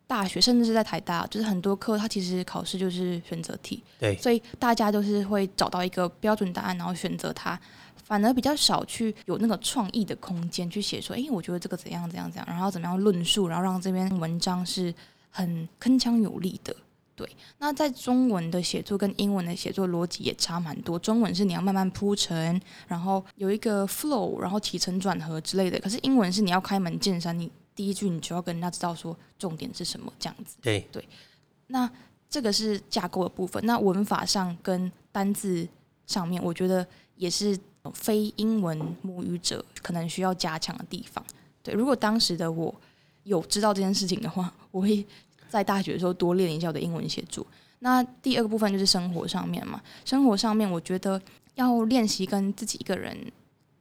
[0.07, 7.59] 大学甚至是在台大，就是很多课它其实考试就是选择题，对，所以大家都是会找到一个标准答案，然后选择它，
[8.05, 14.93] 反而比较少去有那个创意的空间去写说，哎，我觉得这个怎样怎样怎样，然后怎么样论述，然后让这篇文章是
[15.31, 16.75] 很铿锵有力的。
[17.15, 20.99] 对，那在中文的写作跟英文的写作逻辑也差蛮多。
[20.99, 25.79] 中文是你要慢慢铺陈，然后有一个 flow，然后起承转合之类的。
[25.81, 30.59] 可是英文是你要开门见山，你第一句你就要跟人家知道说重点是什么这样子。
[30.61, 31.09] 对对，
[31.69, 31.91] 那
[32.29, 33.65] 这个是架构的部分。
[33.65, 35.67] 那文法上跟单字
[36.07, 37.59] 上面，我觉得也是
[37.95, 41.25] 非英文母语者可能需要加强的地方。
[41.63, 42.75] 对，如果当时的我
[43.23, 45.07] 有知道这件事情的话，我会。
[45.49, 47.45] 在大学的时候多练一下我的英文写作。
[47.81, 51.21] 那第二个部分就是生活上面嘛，生活上面我觉得
[51.57, 53.19] 要练习跟自己一个人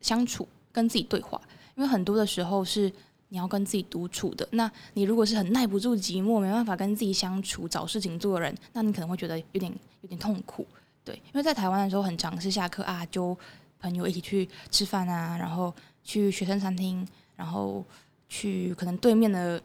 [0.02, 1.40] 相处，跟自己对话，
[1.76, 2.92] 因为很多的时候是
[3.30, 4.48] 你要跟自己独处的。
[4.52, 10.68] 那你如果是很耐不住寂寞，没办法跟自己相处、找事情做的人，那你可能会觉得有点有点痛苦。
[11.04, 13.36] 对，因为在台湾的时候很常是下课啊，就
[13.80, 17.84] 朋友一起去吃饭啊，然后去学生餐厅，然后
[18.28, 19.62] 去可能对面的。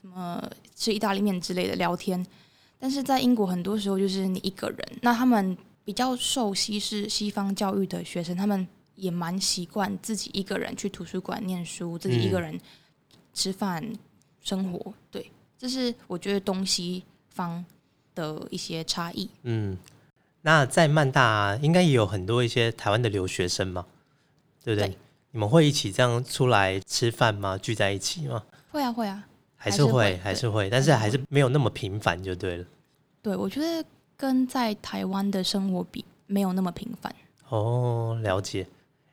[0.00, 0.40] 什么
[0.76, 2.24] 吃意大利面之类的聊天，
[2.78, 4.78] 但是在英国很多时候就是你一个人。
[5.02, 12.56] 那他们比较受西式西方教育的学生，他们也蛮习惯自己一个人去图书馆念书，自己一个人
[13.32, 13.92] 吃饭
[14.40, 14.92] 生活。
[15.10, 17.64] 对，这是我觉得东西方
[18.14, 19.28] 的一些差异。
[19.42, 19.76] 嗯，
[20.42, 23.86] 那在曼大应该也有很多一些台湾的留学生嘛，
[24.64, 24.96] 对不对？
[25.30, 27.58] 你们会一起这样出来吃饭吗？
[27.58, 28.42] 聚在一起吗？
[28.70, 29.24] 会啊，会啊。
[29.60, 32.64] 还是会，还是会，但是还是没有那么频繁，就对了。
[33.20, 33.84] 对，我觉得
[34.16, 37.14] 跟在台湾的生活比，没有那么频繁。
[37.48, 38.66] 哦，了解。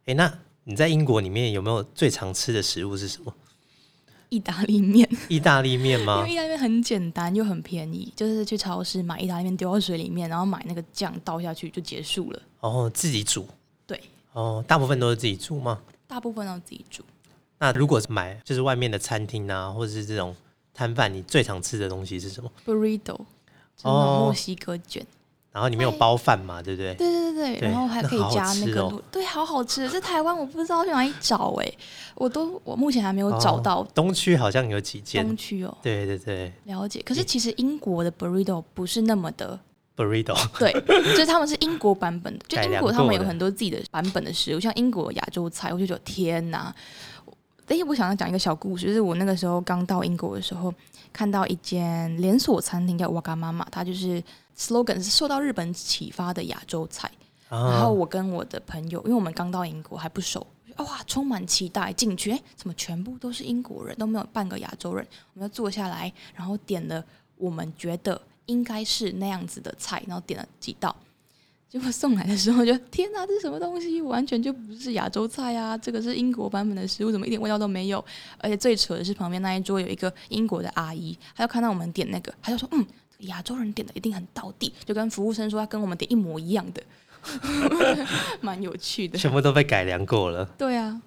[0.05, 0.31] 哎，那
[0.63, 3.33] 你在英国里面有没有最常吃的食物是什么？
[4.29, 6.33] 意大利面， 意大利面吗 因为？
[6.33, 12.41] 意大利面很简单又很便宜，就是去超市买意大利面丢到水里面，然后买那个酱倒下去就结束了。
[12.59, 13.47] 哦，自己煮。
[13.87, 13.99] 对，
[14.33, 15.81] 哦，大部分都是自己煮吗？
[16.07, 17.03] 大部分都自己煮。
[17.57, 20.35] 那如果是买就是外面的餐厅啊，或者是这种
[20.73, 25.05] 摊贩，你最常吃的东西是什么？burrito，就是那哦墨西哥卷。
[25.55, 26.93] 然后里面有包饭嘛，对不对？
[26.95, 29.87] 对对对对对，然后还可以加那个卤，对，好好吃。
[29.87, 31.73] 在台湾我不知道去哪里找哎、
[32.15, 35.37] 我都我目前还没有找到哦东区好像有几间东。
[35.37, 37.01] 区哦，对对对了解。
[37.05, 39.57] 可是其实英国的 burrito 不是那么的
[39.95, 40.35] ，，burrito。
[40.59, 40.73] 对，
[41.13, 46.75] 就是他们是英国版本 的，就英国他们有很多自己的版本的食物，像英国亚洲菜，我就觉得天哪！
[47.67, 50.71] 哎，我想要讲一个小故事，就是我那个时候刚到英国的时候，
[51.13, 54.21] 看到一间连锁餐厅叫瓦嘎妈妈，它就是
[54.57, 57.11] slogan 是受到日本启发的亚洲菜。
[57.47, 60.45] 然后啊，我跟我的朋友，因为我们刚到英国还不熟，
[60.77, 65.05] 哇，充满期待进去，哎，怎么全部都是英国人，都没有半个亚洲人？
[65.33, 67.05] 我们就坐下来，然后点了
[67.37, 70.93] 我们觉得应该是那样子的菜，然后点了几道。
[71.69, 74.01] 结果送来的时候就天哪，这是什么东西？
[74.01, 75.77] 完全就不是亚洲菜啊！
[75.77, 78.03] 这个是英国版本的食物，怎么一点味道都没有？
[78.37, 86.83] 而且最扯的是，旁边那一桌有一个英国的阿姨，她就看到我们点那个，她就说：“嗯，这个亚洲人点的一定很到地。”就跟服务生说，他跟我们点一模一样的。
[88.41, 89.17] 蛮有趣的。
[89.17, 90.45] 全部都被改良过了。
[90.57, 91.01] 对啊，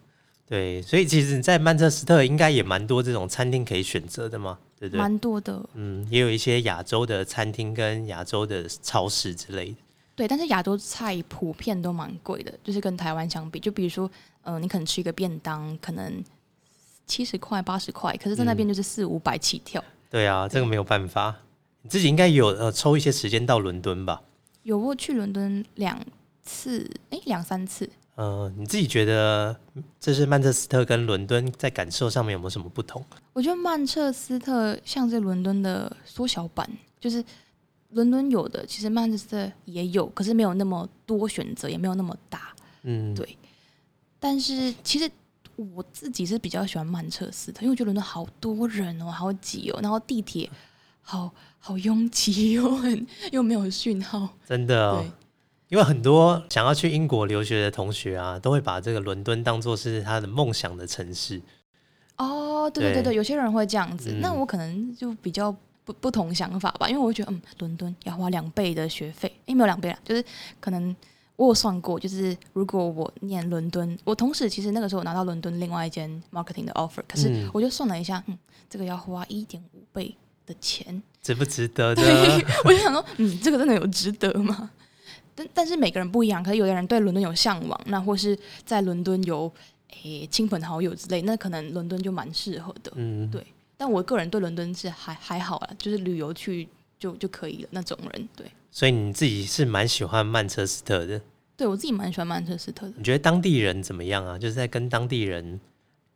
[0.49, 4.99] 对，所以其实你，在曼彻斯特应该也蛮多这种餐厅可以选择的嘛，对不对？
[4.99, 5.65] 蛮多的。
[5.75, 9.77] 嗯，也有一些亚洲的餐厅跟亚洲的超市之类的。
[10.17, 14.11] 对，但是亚洲菜普遍都蛮贵的，就是跟台湾相比，就比如说，
[14.43, 16.13] 呃，你可能吃一个便当，可能
[17.07, 19.81] 七十块、八十块，可是在那边就是四五百起跳。
[20.11, 21.37] 对啊，这个没有办法。
[21.83, 24.23] 你自己应该有呃抽一些时间到伦敦吧？
[24.63, 26.05] 有过去伦敦两
[26.43, 27.89] 次，哎，两三次。
[28.17, 33.05] 呃，你自己觉得嗯这是曼彻斯特跟伦敦在感受上面有没有什么不同？
[33.33, 37.25] 我觉得曼彻斯特像是伦敦的缩小版，就是
[37.91, 42.53] 伦敦有的，其实曼彻斯特也有，可是没有那么多选择，也没有那么大。
[42.83, 43.39] 嗯，对
[44.19, 45.09] 但是其实
[45.55, 50.51] 我自己是比较喜欢曼彻斯特，因为我觉得伦敦好多人哦，好挤哦，然后地铁
[51.03, 54.29] 好好拥挤，又很 又没有讯号。
[54.47, 55.05] 真的、
[55.69, 61.41] 因为很多想要去英国留学的同学啊，都会把这个伦敦当做是他的梦想的城市。
[62.17, 63.13] 哦，对对对对。
[63.13, 64.21] 对，有些人会这样子，嗯。
[64.21, 70.25] 那我可能就比较不不同想法吧，因为我会觉得，嗯，伦敦要花两倍的学费，诶，没有两倍啦，就是
[70.59, 70.95] 可能
[71.37, 77.51] 我有算过，就是如果我念伦敦，我同时其实那个时候我拿到伦敦另外一间 marketing 的 offer，可是嗯。
[77.53, 78.37] 我就算了一下，嗯，
[78.69, 80.17] 这个要花一点五倍
[80.49, 82.03] 的钱，值不值得呢？
[82.03, 84.71] 对， 我就想说，嗯，这个真的有值得吗？
[85.35, 89.53] 但但是每个人不一样，可是有的人对伦敦有向往，那或是在伦敦有
[90.03, 92.91] 诶亲朋好友之类，那可能伦敦就蛮适合的。
[92.97, 96.67] 嗯，对但我个人对伦敦是还还好啦，就是旅游去
[96.99, 98.29] 就就可以了那种人。
[98.35, 101.21] 对，所以你自己是蛮喜欢曼彻斯特的。
[101.57, 102.95] 对我自己蛮喜欢曼彻斯特的。
[102.97, 104.39] 你觉得当地人怎么样啊？
[104.39, 105.61] 就是在跟当地人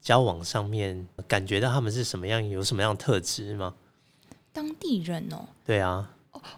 [0.00, 3.74] 交往上面，感觉到他们是什么样，有什么样的特质吗？
[4.52, 6.10] 当地人哦，对啊，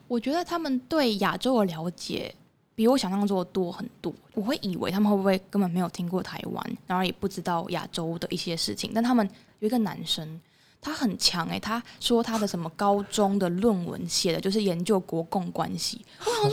[0.08, 2.34] 我觉得他们对亚洲的了解
[2.74, 4.12] 比我想象中的多很多。
[4.34, 8.90] 我会以为他们会不会根本没有听过台湾，然后也不知道亚洲的一些事情。
[8.94, 9.28] 但他们
[9.60, 10.40] 有一个男生，
[10.84, 16.04] 他很强诶、他说他的什么高中的论文写的就是研究国共关系。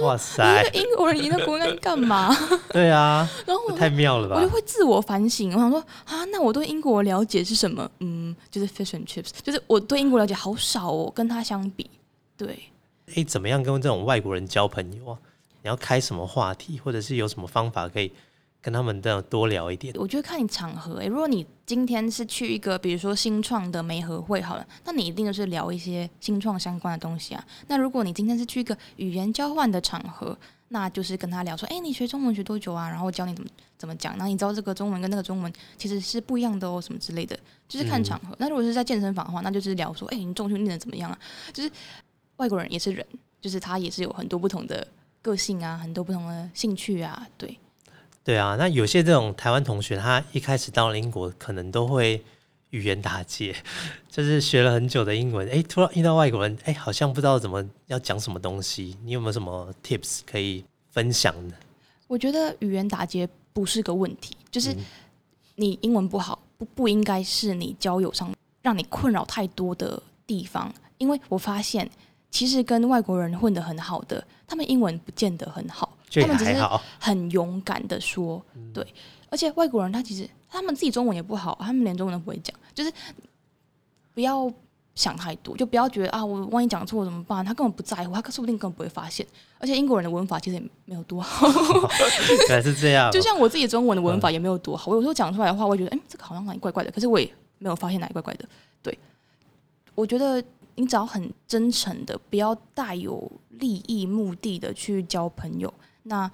[0.01, 2.33] 哇塞，英国人研究国共干嘛？
[2.71, 4.37] 对啊，然后我太妙了吧？
[4.37, 7.91] 我就会自我反省，我想说啊，那我对英国的了解是什么？
[7.99, 11.89] 嗯，就是 fish and chips，就是我对英国了解好少哦，跟他相比，
[12.37, 12.57] 对。
[13.15, 15.17] 诶，怎么样跟这种外国人交朋友啊？
[15.63, 18.11] 你要开什么话题，或者是有什么方法可以
[18.61, 19.93] 跟他们这样多聊一点？
[19.97, 27.43] 我觉得看你场合、欸，如果你今天是去一个比如说新创的媒合会好了，那你一定就是聊一些新创相关的东西啊。
[27.67, 32.87] 那如果你今天是去一个语言交换的场合，那就是跟他聊说，哎、你学中文学多久啊？
[32.87, 38.35] 然后教你怎么怎么讲，那你知道这个中文跟那个中文其实是不一样的哦，什么之类的，就是看场合。
[38.37, 41.17] 那如果是在健身房的话，那就是聊说，哎、你重训练的怎么样啊？
[41.51, 41.71] 就是
[42.37, 43.05] 外国人也是人，
[43.41, 44.87] 就是他也是有很多不同的
[45.21, 47.57] 个性啊，很多不同的兴趣啊，对。
[48.23, 52.23] 对啊，那有些这种台湾同学，他一开始到了英国，可能都会
[52.69, 53.55] 语言打结，
[54.09, 58.95] 就是学了很久的英文，哎，突然遇到外国人，哎，好像不知道怎么要讲什么东西。
[59.03, 61.55] 你有没有什么 tips 可以分享的？
[62.07, 64.77] 我觉得语言打结不是个问题，就是嗯
[65.55, 68.31] 你英文不好，不不应该是你交友上
[68.61, 70.71] 让你困扰太多的地方。
[70.97, 71.89] 因为我发现，
[72.29, 76.55] 其实跟外国人混得很好的，他们英文不见得很好，他们只是，
[76.99, 78.85] 很勇敢的说，嗯对。
[79.29, 82.91] 而且外国人他其实他们自己中文也不好，他们连中文都不会讲，就是
[84.13, 84.51] 不要
[84.93, 87.45] 想太多，就不要觉得啊，我万一讲错怎么办？
[87.45, 89.25] 他根本不在乎，他说不定根本不会发现。
[89.57, 91.47] 而且英国人的文法其实也没有多好，
[92.49, 93.11] 原来是这样哦。
[93.13, 94.91] 就像我自己中文的文法也没有多好。
[94.91, 98.45] 我有时候讲出来的话，我会觉得，哎、这个好像哪里怪怪的，可是我也没有发现哪里怪怪的。
[98.83, 98.99] 对，
[99.95, 100.43] 我觉得
[100.75, 105.73] 你只要很真诚的，不要带有利益目的的去交朋友，
[106.03, 106.29] 那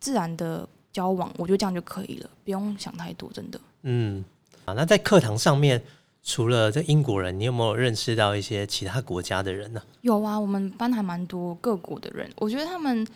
[0.00, 3.60] 自然的交往，我觉得这样就可以了，不用想太多，真的。
[3.82, 4.24] 嗯，
[4.64, 5.82] 啊，那在课堂上面，
[6.22, 9.80] 除了这英国人，你有没有认识到一些其他国家的人呢？
[10.02, 13.06] 有啊，我们班还蛮多各国的人，我觉得他们，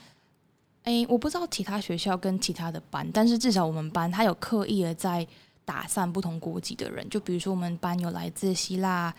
[0.84, 5.26] 哎，我不知道其他学校跟其他的班，但是至少我们班他有刻意的在
[5.64, 9.14] 打散不同国籍的人，就比如说我们班有来自希腊、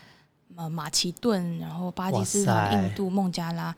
[0.56, 3.74] 呃马其顿，然后巴基斯坦、印度、孟加拉，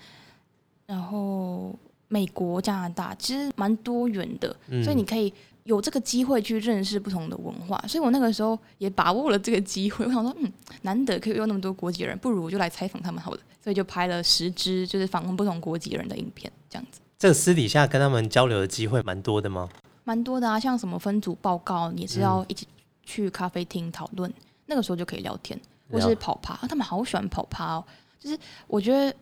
[0.87, 1.75] 然后
[2.09, 5.33] 美国、加拿大，其实蛮多元的，嗯所以你可以。
[5.67, 10.05] 有这个机会去认识不同的文化，所以我那个时候也把握了这个机会。
[10.07, 10.53] 我想说，嗯，
[10.83, 13.41] 难得可以有那么多国籍人，不如我就来采访他们好了。
[13.61, 19.69] 所以就拍了十支，就是访问不同国籍人的影片，这样子这个私底下跟他们交流的机会蛮多的吗？
[20.05, 20.61] 蛮多的啊。
[20.61, 22.69] 像什么分组报告，你是要一起
[23.03, 24.33] 去咖啡厅讨论，
[24.67, 27.85] 那个时候就可以聊天，或是跑趴、啊他们好喜欢跑趴哦。
[28.21, 28.39] 就是
[28.69, 29.13] 我觉得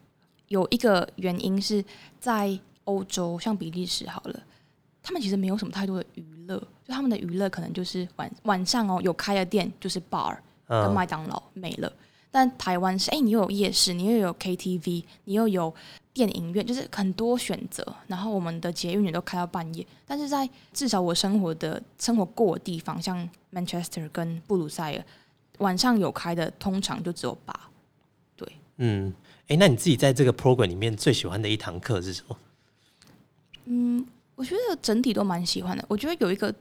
[0.48, 1.82] 有一个原因是
[2.20, 4.42] 在欧洲，像比利时好了，
[5.02, 11.92] 他们其实没有什么太多的娱乐，就他们的娱乐可能就是晚晚上哦有开的店就是 bar 跟嗯，麦当劳没了。
[12.30, 15.72] 但台湾是，哎、你又有夜市，你又有 KTV，你又有
[16.12, 17.86] 电影院，就是很多选择。
[18.08, 25.04] 然后我们的捷运也都开到半夜，但是在至少我生活的生活过的地方，像 Manchester 跟布鲁塞尔，
[25.58, 27.70] 晚上有开的，通常就只有八。
[28.78, 29.14] 嗯，
[29.46, 32.36] 哎，那你自己在这个 program 里面最喜欢的一堂课是什么？
[33.64, 35.84] 嗯，我觉得整体都蛮喜欢的。
[35.88, 36.54] 我觉得有一个，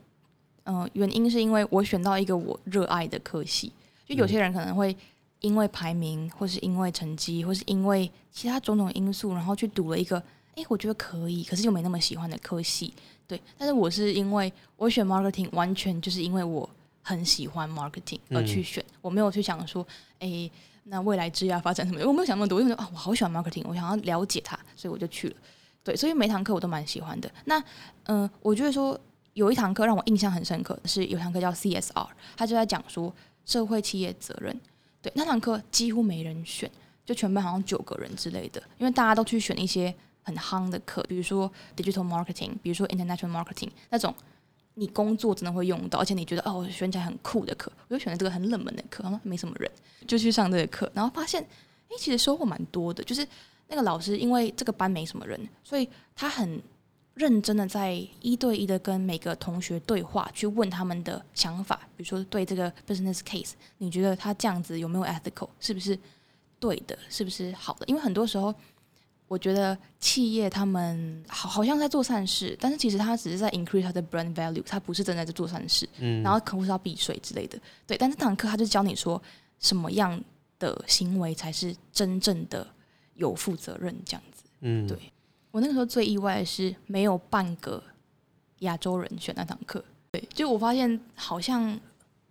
[0.64, 3.72] 呃，原因是因为我选到一个我热爱的科系。
[4.06, 4.96] 就有些人可能会
[5.40, 10.22] 因为排名，或是因为成绩，或是因为其他种种因素，然后去读了一个，
[10.56, 12.94] 哎，我觉得可以，可是又没那么喜欢的科系。
[13.26, 16.70] 对，但是我是因为我选 marketing，完全就是因为我
[17.02, 19.86] 很喜欢 marketing 而去选，我没有去想说，
[20.20, 20.50] 哎，
[20.84, 25.36] 那未来职业发展什么的，我没有想那么多，因为啊，我好喜欢 marketing，我想要了解它，所以我就去了。
[25.84, 27.30] 对，所以每堂课我都蛮喜欢的。
[27.46, 27.62] 那
[28.06, 29.00] 嗯、我觉得说
[29.34, 32.08] 有一堂课让我印象很深刻，是有堂课叫 CSR，
[32.38, 33.14] 他就在讲说
[33.46, 34.60] 社会企业责任。
[35.02, 36.70] 对，那堂课几乎没人选，
[37.06, 44.14] 就全班好像九个人之类的，因为大家都去选一些很夯的课，比如说 digital marketing，比如说 international marketing 那种。
[44.76, 49.72] 你工作真的会用到，而且你觉得哦，选起来很酷的课，我就选了这个很冷门的课，没什么人，
[50.08, 53.04] 就去上这个课，然后发现，哎，其实收获蛮多的。
[53.04, 53.24] 就是
[53.74, 56.62] 那个老师因为这个班没什么人，所以他很
[57.16, 65.98] 认真的在一对一的跟每个同学对话，去问他们的想法，比如说对这个 business case，你觉得他这样子有没有 ethical，是不是
[66.60, 67.86] 对的，是不是好的？
[67.88, 68.54] 因为很多时候，
[69.28, 75.90] 我觉得企业他们好好像在做善事，但是其实他只是在 increase 他的 brand value，他不是真的在做善事。
[75.98, 77.58] 嗯，然后客户是要避税之类的。
[77.88, 79.20] 对，但是这堂课他就教你说
[79.58, 80.24] 什么样
[80.60, 82.68] 的行为才是真正的
[83.16, 84.44] 有负责任这样子。
[84.62, 84.98] 嗯，对
[85.52, 87.84] 我那个时候最意外的是没有半个
[88.60, 89.84] 亚洲人选那堂课。
[90.12, 91.80] 对，就我发现好像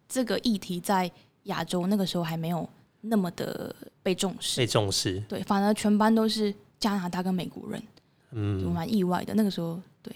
[0.09, 1.11] 这个议题在
[1.45, 2.69] 亚洲那个时候还没有
[3.01, 4.61] 那么的被重视。
[4.61, 5.21] 被重视。
[5.29, 7.87] 对，反而全班都是加拿大跟美国人，就
[8.33, 9.35] 嗯，蛮意外的。
[9.35, 10.15] 那个时候，对，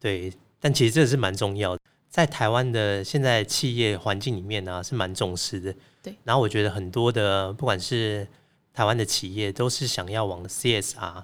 [0.00, 5.74] 对，但其实这是蛮重要的，在台湾的现在企业环境里面呢、是蛮重视的。
[6.02, 8.26] 对，然后我觉得很多的不管是
[8.74, 11.22] 台湾的企业，都是想要往 CSR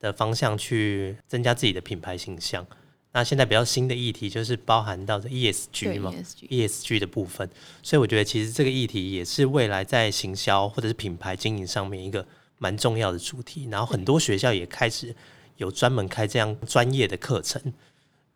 [0.00, 2.66] 的方向去增加自己的品牌形象。
[3.12, 7.48] 那现在比较新的议题就是包含到的 ESG 对嘛 ESG，，ESG 的部分，
[7.82, 12.24] 所以我觉得其实这个议题也是未来在行销或者是品牌经营上面一个
[12.58, 13.66] 蛮重要的主题。
[13.70, 15.14] 然后很多学校也开始
[15.56, 17.72] 有专门开这样专业的课程，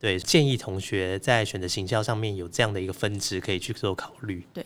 [0.00, 4.44] 对，建议同学在选择行销上面有这样的一个分支可以去做考虑。
[4.54, 4.64] 对，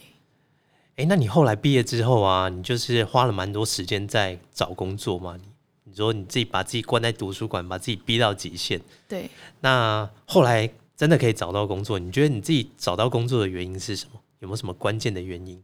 [0.97, 5.37] 哎，那你后来毕业之后啊，你就是花了蛮多时间在找工作吗？
[5.37, 5.45] 你
[5.85, 8.81] 你说你自己把自己关在图书馆，把自己逼到极限。
[9.07, 9.29] 对。
[9.61, 14.19] 那后来真的可以找到工作，你觉得你自己找到工作的原因是什么？
[14.39, 15.63] 有没有什么关键的原因？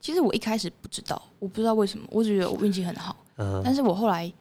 [0.00, 3.16] 其实我一开始不知道，我不知道为什么，我只觉得我运气很好。
[3.36, 4.32] 嗯、但是我后来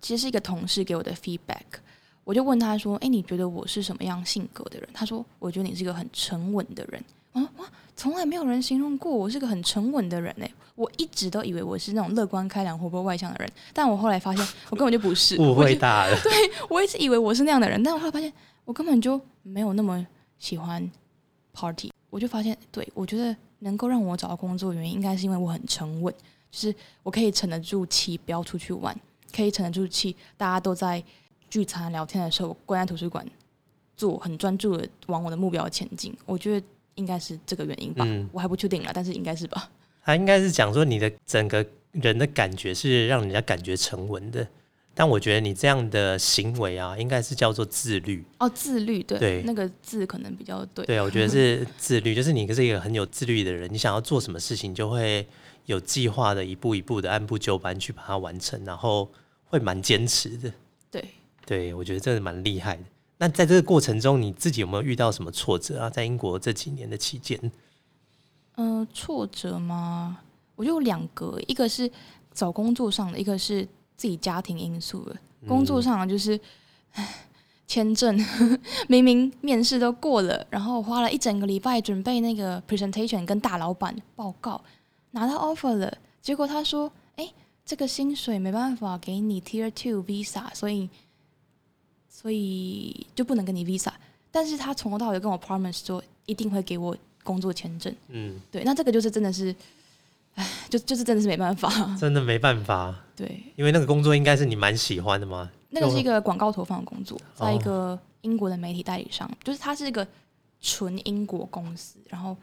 [0.00, 1.80] 其实是一个同事给我的 feedback，
[2.22, 7.04] 我就问他说：“哎，你觉得我是什么样性格的人？”他说：“我觉得你是一个很沉稳的人。”
[7.34, 10.50] 啊哇，从来没有人形容过我是个很沉稳的人哎！
[10.76, 16.16] 我一直都以为我是那种乐观开朗、活泼外向的人，但我后来发现 我根本就不是，误会大了。
[16.22, 16.32] 对
[16.68, 18.32] 我一直以为我是那样的人，但我后来发现
[18.64, 20.04] 我根本就没有那么
[20.38, 20.90] 喜欢
[21.52, 21.92] party。
[22.10, 26.14] 我就发现，对我觉得能够让我找到工作的原因，应该是因为我很沉稳，
[26.52, 26.72] 就是
[27.02, 28.96] 我可以沉得住气，不要出去玩，
[29.34, 31.02] 可以沉得住气，大家都在
[31.50, 33.26] 聚餐聊天的时候，我关在图书馆
[33.96, 36.16] 做，很专注的往我的目标前进。
[36.24, 36.66] 我觉得
[36.96, 39.70] 应该是这个原因吧，嗯我还不确定啦，但是应该是吧。
[40.04, 44.46] 他应该是讲说你的整个人的感觉是让人家感觉沉稳的，
[44.94, 48.22] 但我觉得你这样的行为啊，应该是叫做自律。
[48.38, 50.84] 哦，自律，对，对那个字可能比较对。
[50.84, 55.26] 对，我觉得是自律， 就是你是一个很有自律的人，你想要做什么事情，就会
[55.64, 59.10] 有计划的一步一步的按部就班去把它完成，然后
[59.46, 60.52] 会蛮坚持的。
[60.90, 61.04] 对，
[61.46, 62.82] 对，我觉得这个蛮厉害的。
[63.18, 65.88] 那在这个过程中，你自己有没有遇到什么挫折啊？
[65.90, 67.38] 在英国这几年的期间，
[68.56, 70.18] 嗯、挫折吗？
[70.56, 71.90] 我就有两个，一个是
[72.32, 75.16] 找工作上的，一个是自己家庭因素的。
[75.46, 76.38] 工作上的就是，
[76.92, 77.26] 唉
[77.66, 78.14] 签证
[78.88, 84.62] 明明面试都过了，然后花了一整个礼拜准备那个 presentation 跟大老板报告，
[85.12, 87.32] 拿到 offer 了，结果他说：“哎、
[87.64, 90.88] 这个薪水没办法给你 Tier Two visa，所以
[92.24, 93.92] 所以就不能给你 visa。”
[94.32, 97.94] 但是他从头到尾跟我 promise 说一定会给我工作签证。
[98.08, 99.54] 嗯，对，那这个就是真的是，
[100.36, 101.70] 唉，就就是真的是没办法。
[102.00, 105.50] 真的没办法，对，因为那个工作应该是你蛮喜欢的嘛。
[105.68, 110.06] 那个是一个广告投放的工作，在一哦个英国的媒体代理商，就是它是一个
[110.62, 112.36] 纯英国公司，然后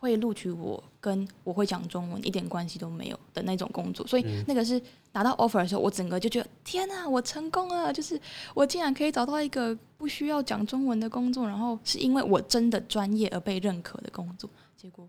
[0.00, 4.06] 会录取我，跟我会讲中文一点关系都没有的那种工作。
[4.06, 4.80] 所以嗯那个是
[5.12, 7.92] 拿到 offer 的时候，我整个就觉得天啊，我成功了！
[7.92, 8.18] 就是
[8.54, 14.48] 我竟然可以找到一个不需要讲中文的工作，然后是因为我真的专业而被认可的工作，
[14.78, 15.06] 结果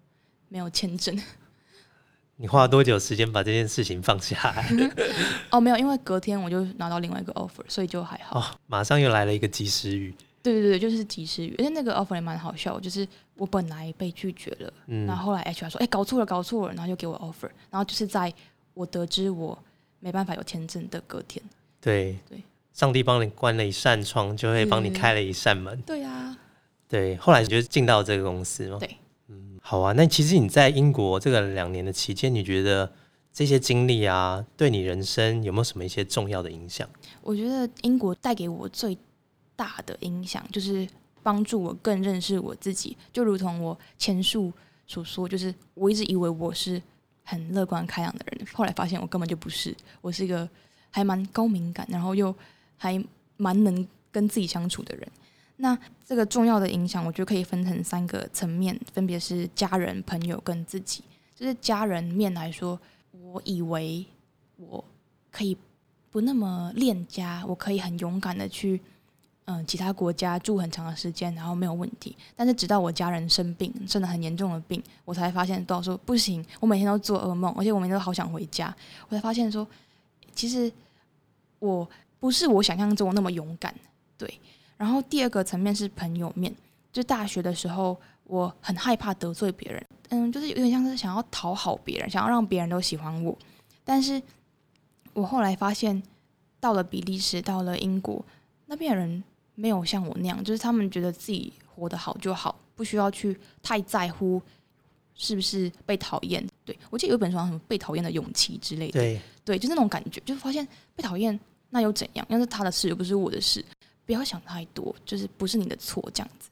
[0.50, 1.18] 没有签证。
[2.36, 4.70] 你花了多久时间把这件事情放下来？
[5.52, 8.42] 哦，没有，因为隔天我就拿到另外一个 offer，所以就还好。
[8.42, 10.14] 哦，马上又来了一个及时雨。
[10.54, 18.32] 对对对，就是及时雨，而且那个 offer 也蛮好笑，就是我本来被拒绝了，嗯然后后来 HR 说，哎、搞错了，搞错了，然后就给我 offer，然后就是在
[18.76, 19.58] 我得知我
[20.00, 21.44] 没办法有签证的隔天。
[21.82, 22.44] 对对，
[22.74, 25.82] 上帝帮你关了一扇窗，就会帮你对开了一扇门。
[25.82, 26.38] 对啊，
[26.88, 28.78] 对，后来你就进到这个公司吗？
[28.80, 29.94] 对，嗯，好啊。
[29.94, 32.92] 那其实你在英国这个两年的期间，你觉得
[33.34, 36.88] 这些经历啊，对你人生有没有什么一些重要的影响？
[37.22, 38.98] 我觉得英国带给我最
[39.56, 40.88] 大的影响就是
[41.24, 44.52] 帮助我更认识我自己，就如同我前述
[44.86, 46.82] 所说，就是我一直以为我是
[47.24, 50.48] 很乐观开朗的人，后来发现我根本就不是，我是一个
[50.92, 52.34] 还蛮高敏感，然后又
[52.78, 53.04] 还
[53.38, 55.08] 蛮能跟自己相处的人。
[55.58, 61.04] 那这个重要的影响，我觉得可以分成三个层面，分别是家人、朋友跟自己。
[61.34, 62.80] 就是家人面来说，
[63.12, 64.06] 我以为
[64.58, 64.84] 我
[65.32, 65.58] 可以
[66.12, 68.80] 不那么恋家，我可以很勇敢的去
[69.46, 72.16] 嗯其他国家住很长的时间，然后没有问题。
[72.36, 78.76] 但是直到我家人生病，生了很严重的病，我才发现到说不行，我每天都做噩梦，而且我每天都好想回家。
[79.08, 79.68] 我才发现说，
[80.34, 80.72] 其实
[81.60, 81.88] 我
[82.20, 83.74] 不是我想象中那么勇敢，
[84.18, 84.40] 对。
[84.78, 86.54] 然后第二个层面是朋友面，
[86.92, 93.38] 就大学的时候，我很害怕得罪别人，嗯，就是有点像是想要讨好别人，想要让别人都喜欢我。
[93.84, 94.22] 但是
[95.14, 96.02] 我后来发现，
[96.60, 98.26] 到了比利时，到了英国，
[98.66, 99.24] 那边的人
[99.56, 104.42] 没有像我那样，就是他们觉得自己活得好就好，不需要去太在乎
[105.16, 106.46] 是不是被讨厌。
[106.64, 111.40] 对我记得有一本书好像什么被讨厌的勇气之类的，对，对，就那种感觉，就发现被讨厌
[111.70, 112.26] 那又怎样？
[112.30, 113.64] 那是他的事，又不是我的事，
[114.06, 116.50] 不要想太多，就是不是你的错这样子。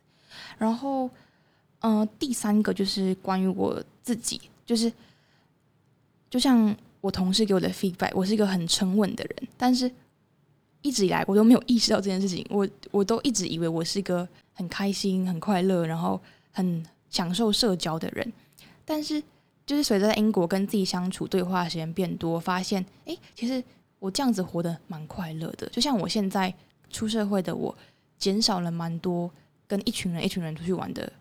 [0.57, 1.09] 然后，
[1.79, 4.91] 嗯、第三个就是关于我自己，就是
[6.29, 9.91] 就像我同事给我的 feedback，我是一个很沉稳的人，但是
[10.84, 16.21] 一直以来我都没有意识到这件事情，我我都一直以为我是一个很开心、很快乐，然后
[16.51, 18.31] 很享受社交的人，
[18.86, 19.21] 但是
[19.65, 23.63] 就是随着在英国跟自己相处、对话的时间变多，发现诶，其实
[23.97, 25.67] 我这样子活得蛮快乐的。
[25.69, 26.53] 就像我现在
[26.89, 27.75] 出社会的我，
[28.19, 29.31] 减少了蛮多
[29.65, 31.11] 跟一群人、一群人出去玩的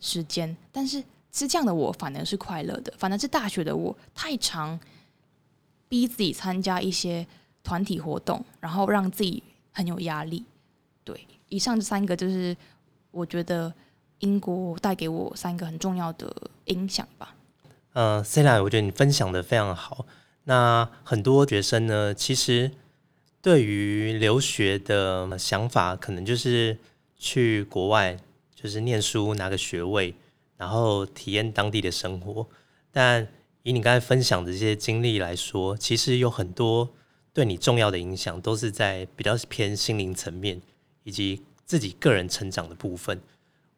[0.00, 1.02] 时间，但是
[1.32, 4.78] 是这样的我反而是快乐的，反而是大学的我太常
[5.88, 7.26] 逼自己参加一些
[7.62, 9.42] 团体活动，然后让自己
[9.72, 10.44] 很有压力。
[11.04, 12.56] 对，以上这三个就是
[13.10, 13.72] 我觉得
[14.20, 16.34] 英国带给我三个很重要的
[16.66, 17.34] 影响吧。
[17.94, 20.06] 呃 c e l a 我觉得你分享的非常好。
[20.44, 22.70] 那很多学生呢，其实
[23.42, 26.78] 对于留学的想法，可能就是
[27.16, 28.16] 去国外，
[28.54, 30.14] 就是念书拿个学位，
[30.56, 32.46] 然后体验当地的生活。
[32.90, 33.26] 但
[33.62, 36.90] 以你刚才分享的这些经历来说，其实有很多
[37.38, 40.60] 对你重要的影响，都是在比较偏心灵层面
[41.04, 43.20] 以及自己个人成长的部分。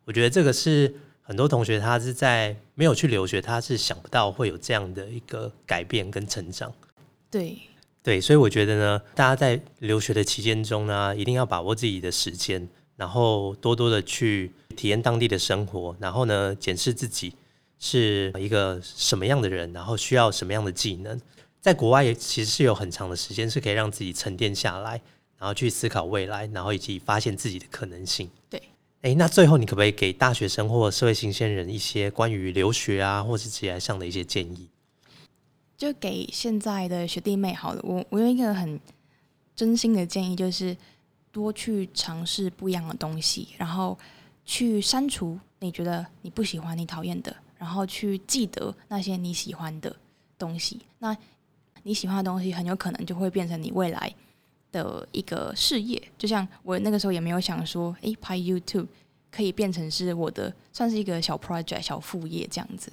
[0.06, 6.72] 我觉得这个是很多同学他是在没有去留学，他是想不到会有这样的一个改变跟成长。
[7.30, 7.58] 对，
[8.02, 17.34] 对，所以我觉得呢，大家在留学的期间中呢，一定要把握自己的时间，然后多多的去体验当地的生活，然后呢，检视自己
[17.78, 21.20] 是一个什么样的人，然后需要什么样的技能。
[21.60, 25.00] 在国外也其实是有很长的时间是可以让自己沉淀下来，
[25.38, 28.30] 然后去思考未来，然后以及发现自己的可能性。
[28.48, 28.62] 对，
[29.02, 34.68] 哎，那最后你可不可以给大学生或社会新鲜人一些关于留学啊，或是职业上的一些建议？
[35.76, 38.80] 就给现在的学弟妹好了，我我有一个很
[39.54, 40.76] 真心的建议，就是
[41.30, 43.98] 多去尝试不一样的东西，然后
[44.44, 49.94] 去删除你觉得你不喜欢、你讨厌的，然后去记得那些你喜欢的
[50.38, 50.80] 东西。
[50.98, 51.16] 那
[51.82, 54.14] 你喜欢的东西，很有可能就会变成你未来
[54.72, 56.02] 的一个事业。
[56.18, 58.86] 就像我那个时候也没有想说，诶，拍 YouTube
[59.30, 62.92] 可以变成是我的算是一个小 project、小副业这样子。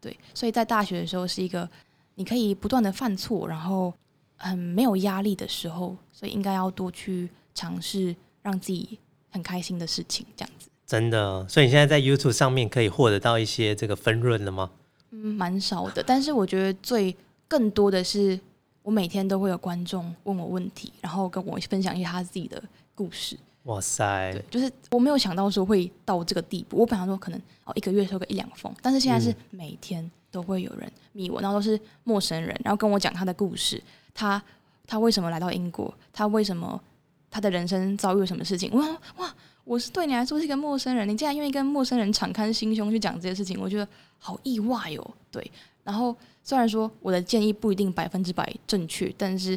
[0.00, 1.68] 对，所以在大学的时候是一个。
[2.16, 3.92] 你可以不断的犯错，然后
[4.36, 8.96] 很没有压力的时候，所以应该要多去尝试让自己
[9.32, 10.68] 很开心的事情，这样子。
[10.86, 14.70] 真的，所以你现在在 YouTube 上面可以获得到一些这个分润了吗？
[15.10, 17.16] 嗯，蛮少的，但是我觉得最
[17.48, 18.38] 更多的是，
[18.82, 22.62] 我每天都会有观众问我问题，然后跟我分享一些他自己的
[22.94, 23.36] 故事。
[23.64, 24.32] 哇塞！
[24.32, 26.76] 对，就是我没有想到说会到这个地步。
[26.78, 30.10] 我本来说可能哦一个月收个一两封，但是现在是每天。
[30.34, 33.80] 都会有人密我，然后都是陌生人，然后跟我讲他的故事，
[34.12, 34.42] 他
[34.84, 36.82] 他为什么来到英国，他为什么
[37.30, 38.68] 他的人生遭遇了什么事情？
[38.72, 38.84] 哇
[39.18, 39.32] 哇，
[39.62, 43.86] 我是对你来说是一个陌生人，你竟然愿意跟陌生人敞开心胸去讲这些事情，我觉得
[44.18, 45.08] 好意外哦。
[45.30, 45.48] 对，
[45.84, 49.56] 然后虽然说我的建议不一定百分之百正确，但是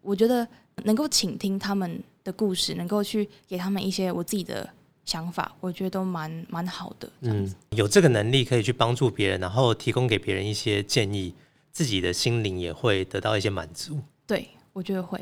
[0.00, 0.46] 我觉得
[0.84, 4.68] 能够倾听他们的故事，能够去给他们一些我自己的。
[5.04, 11.34] 想法我觉得都蛮蛮好的，嗯，有这个能力可以去帮助别人，然后提供给别人一些建议，
[11.72, 13.98] 自己的心灵也会得到一些满足。
[14.28, 15.20] 对，我觉得会。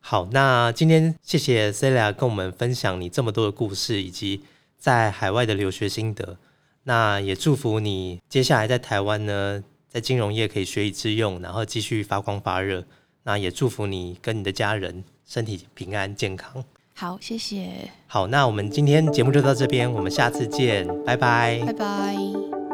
[0.00, 4.42] 好，那今天谢谢 Celia 跟我们分享你这么多的故事，以及
[4.76, 6.36] 在海外的留学心得。
[6.82, 9.64] 那也祝福你接下来在台湾呢，
[9.96, 12.84] 在金融业可以学以致用，然后继续发光发热。
[13.22, 16.62] 那也祝福你跟你的家人身体平安健康。
[16.94, 17.90] 好，谢谢。
[18.06, 22.65] 好，那我们今天节目就到这边，我们下次见，拜拜，拜拜。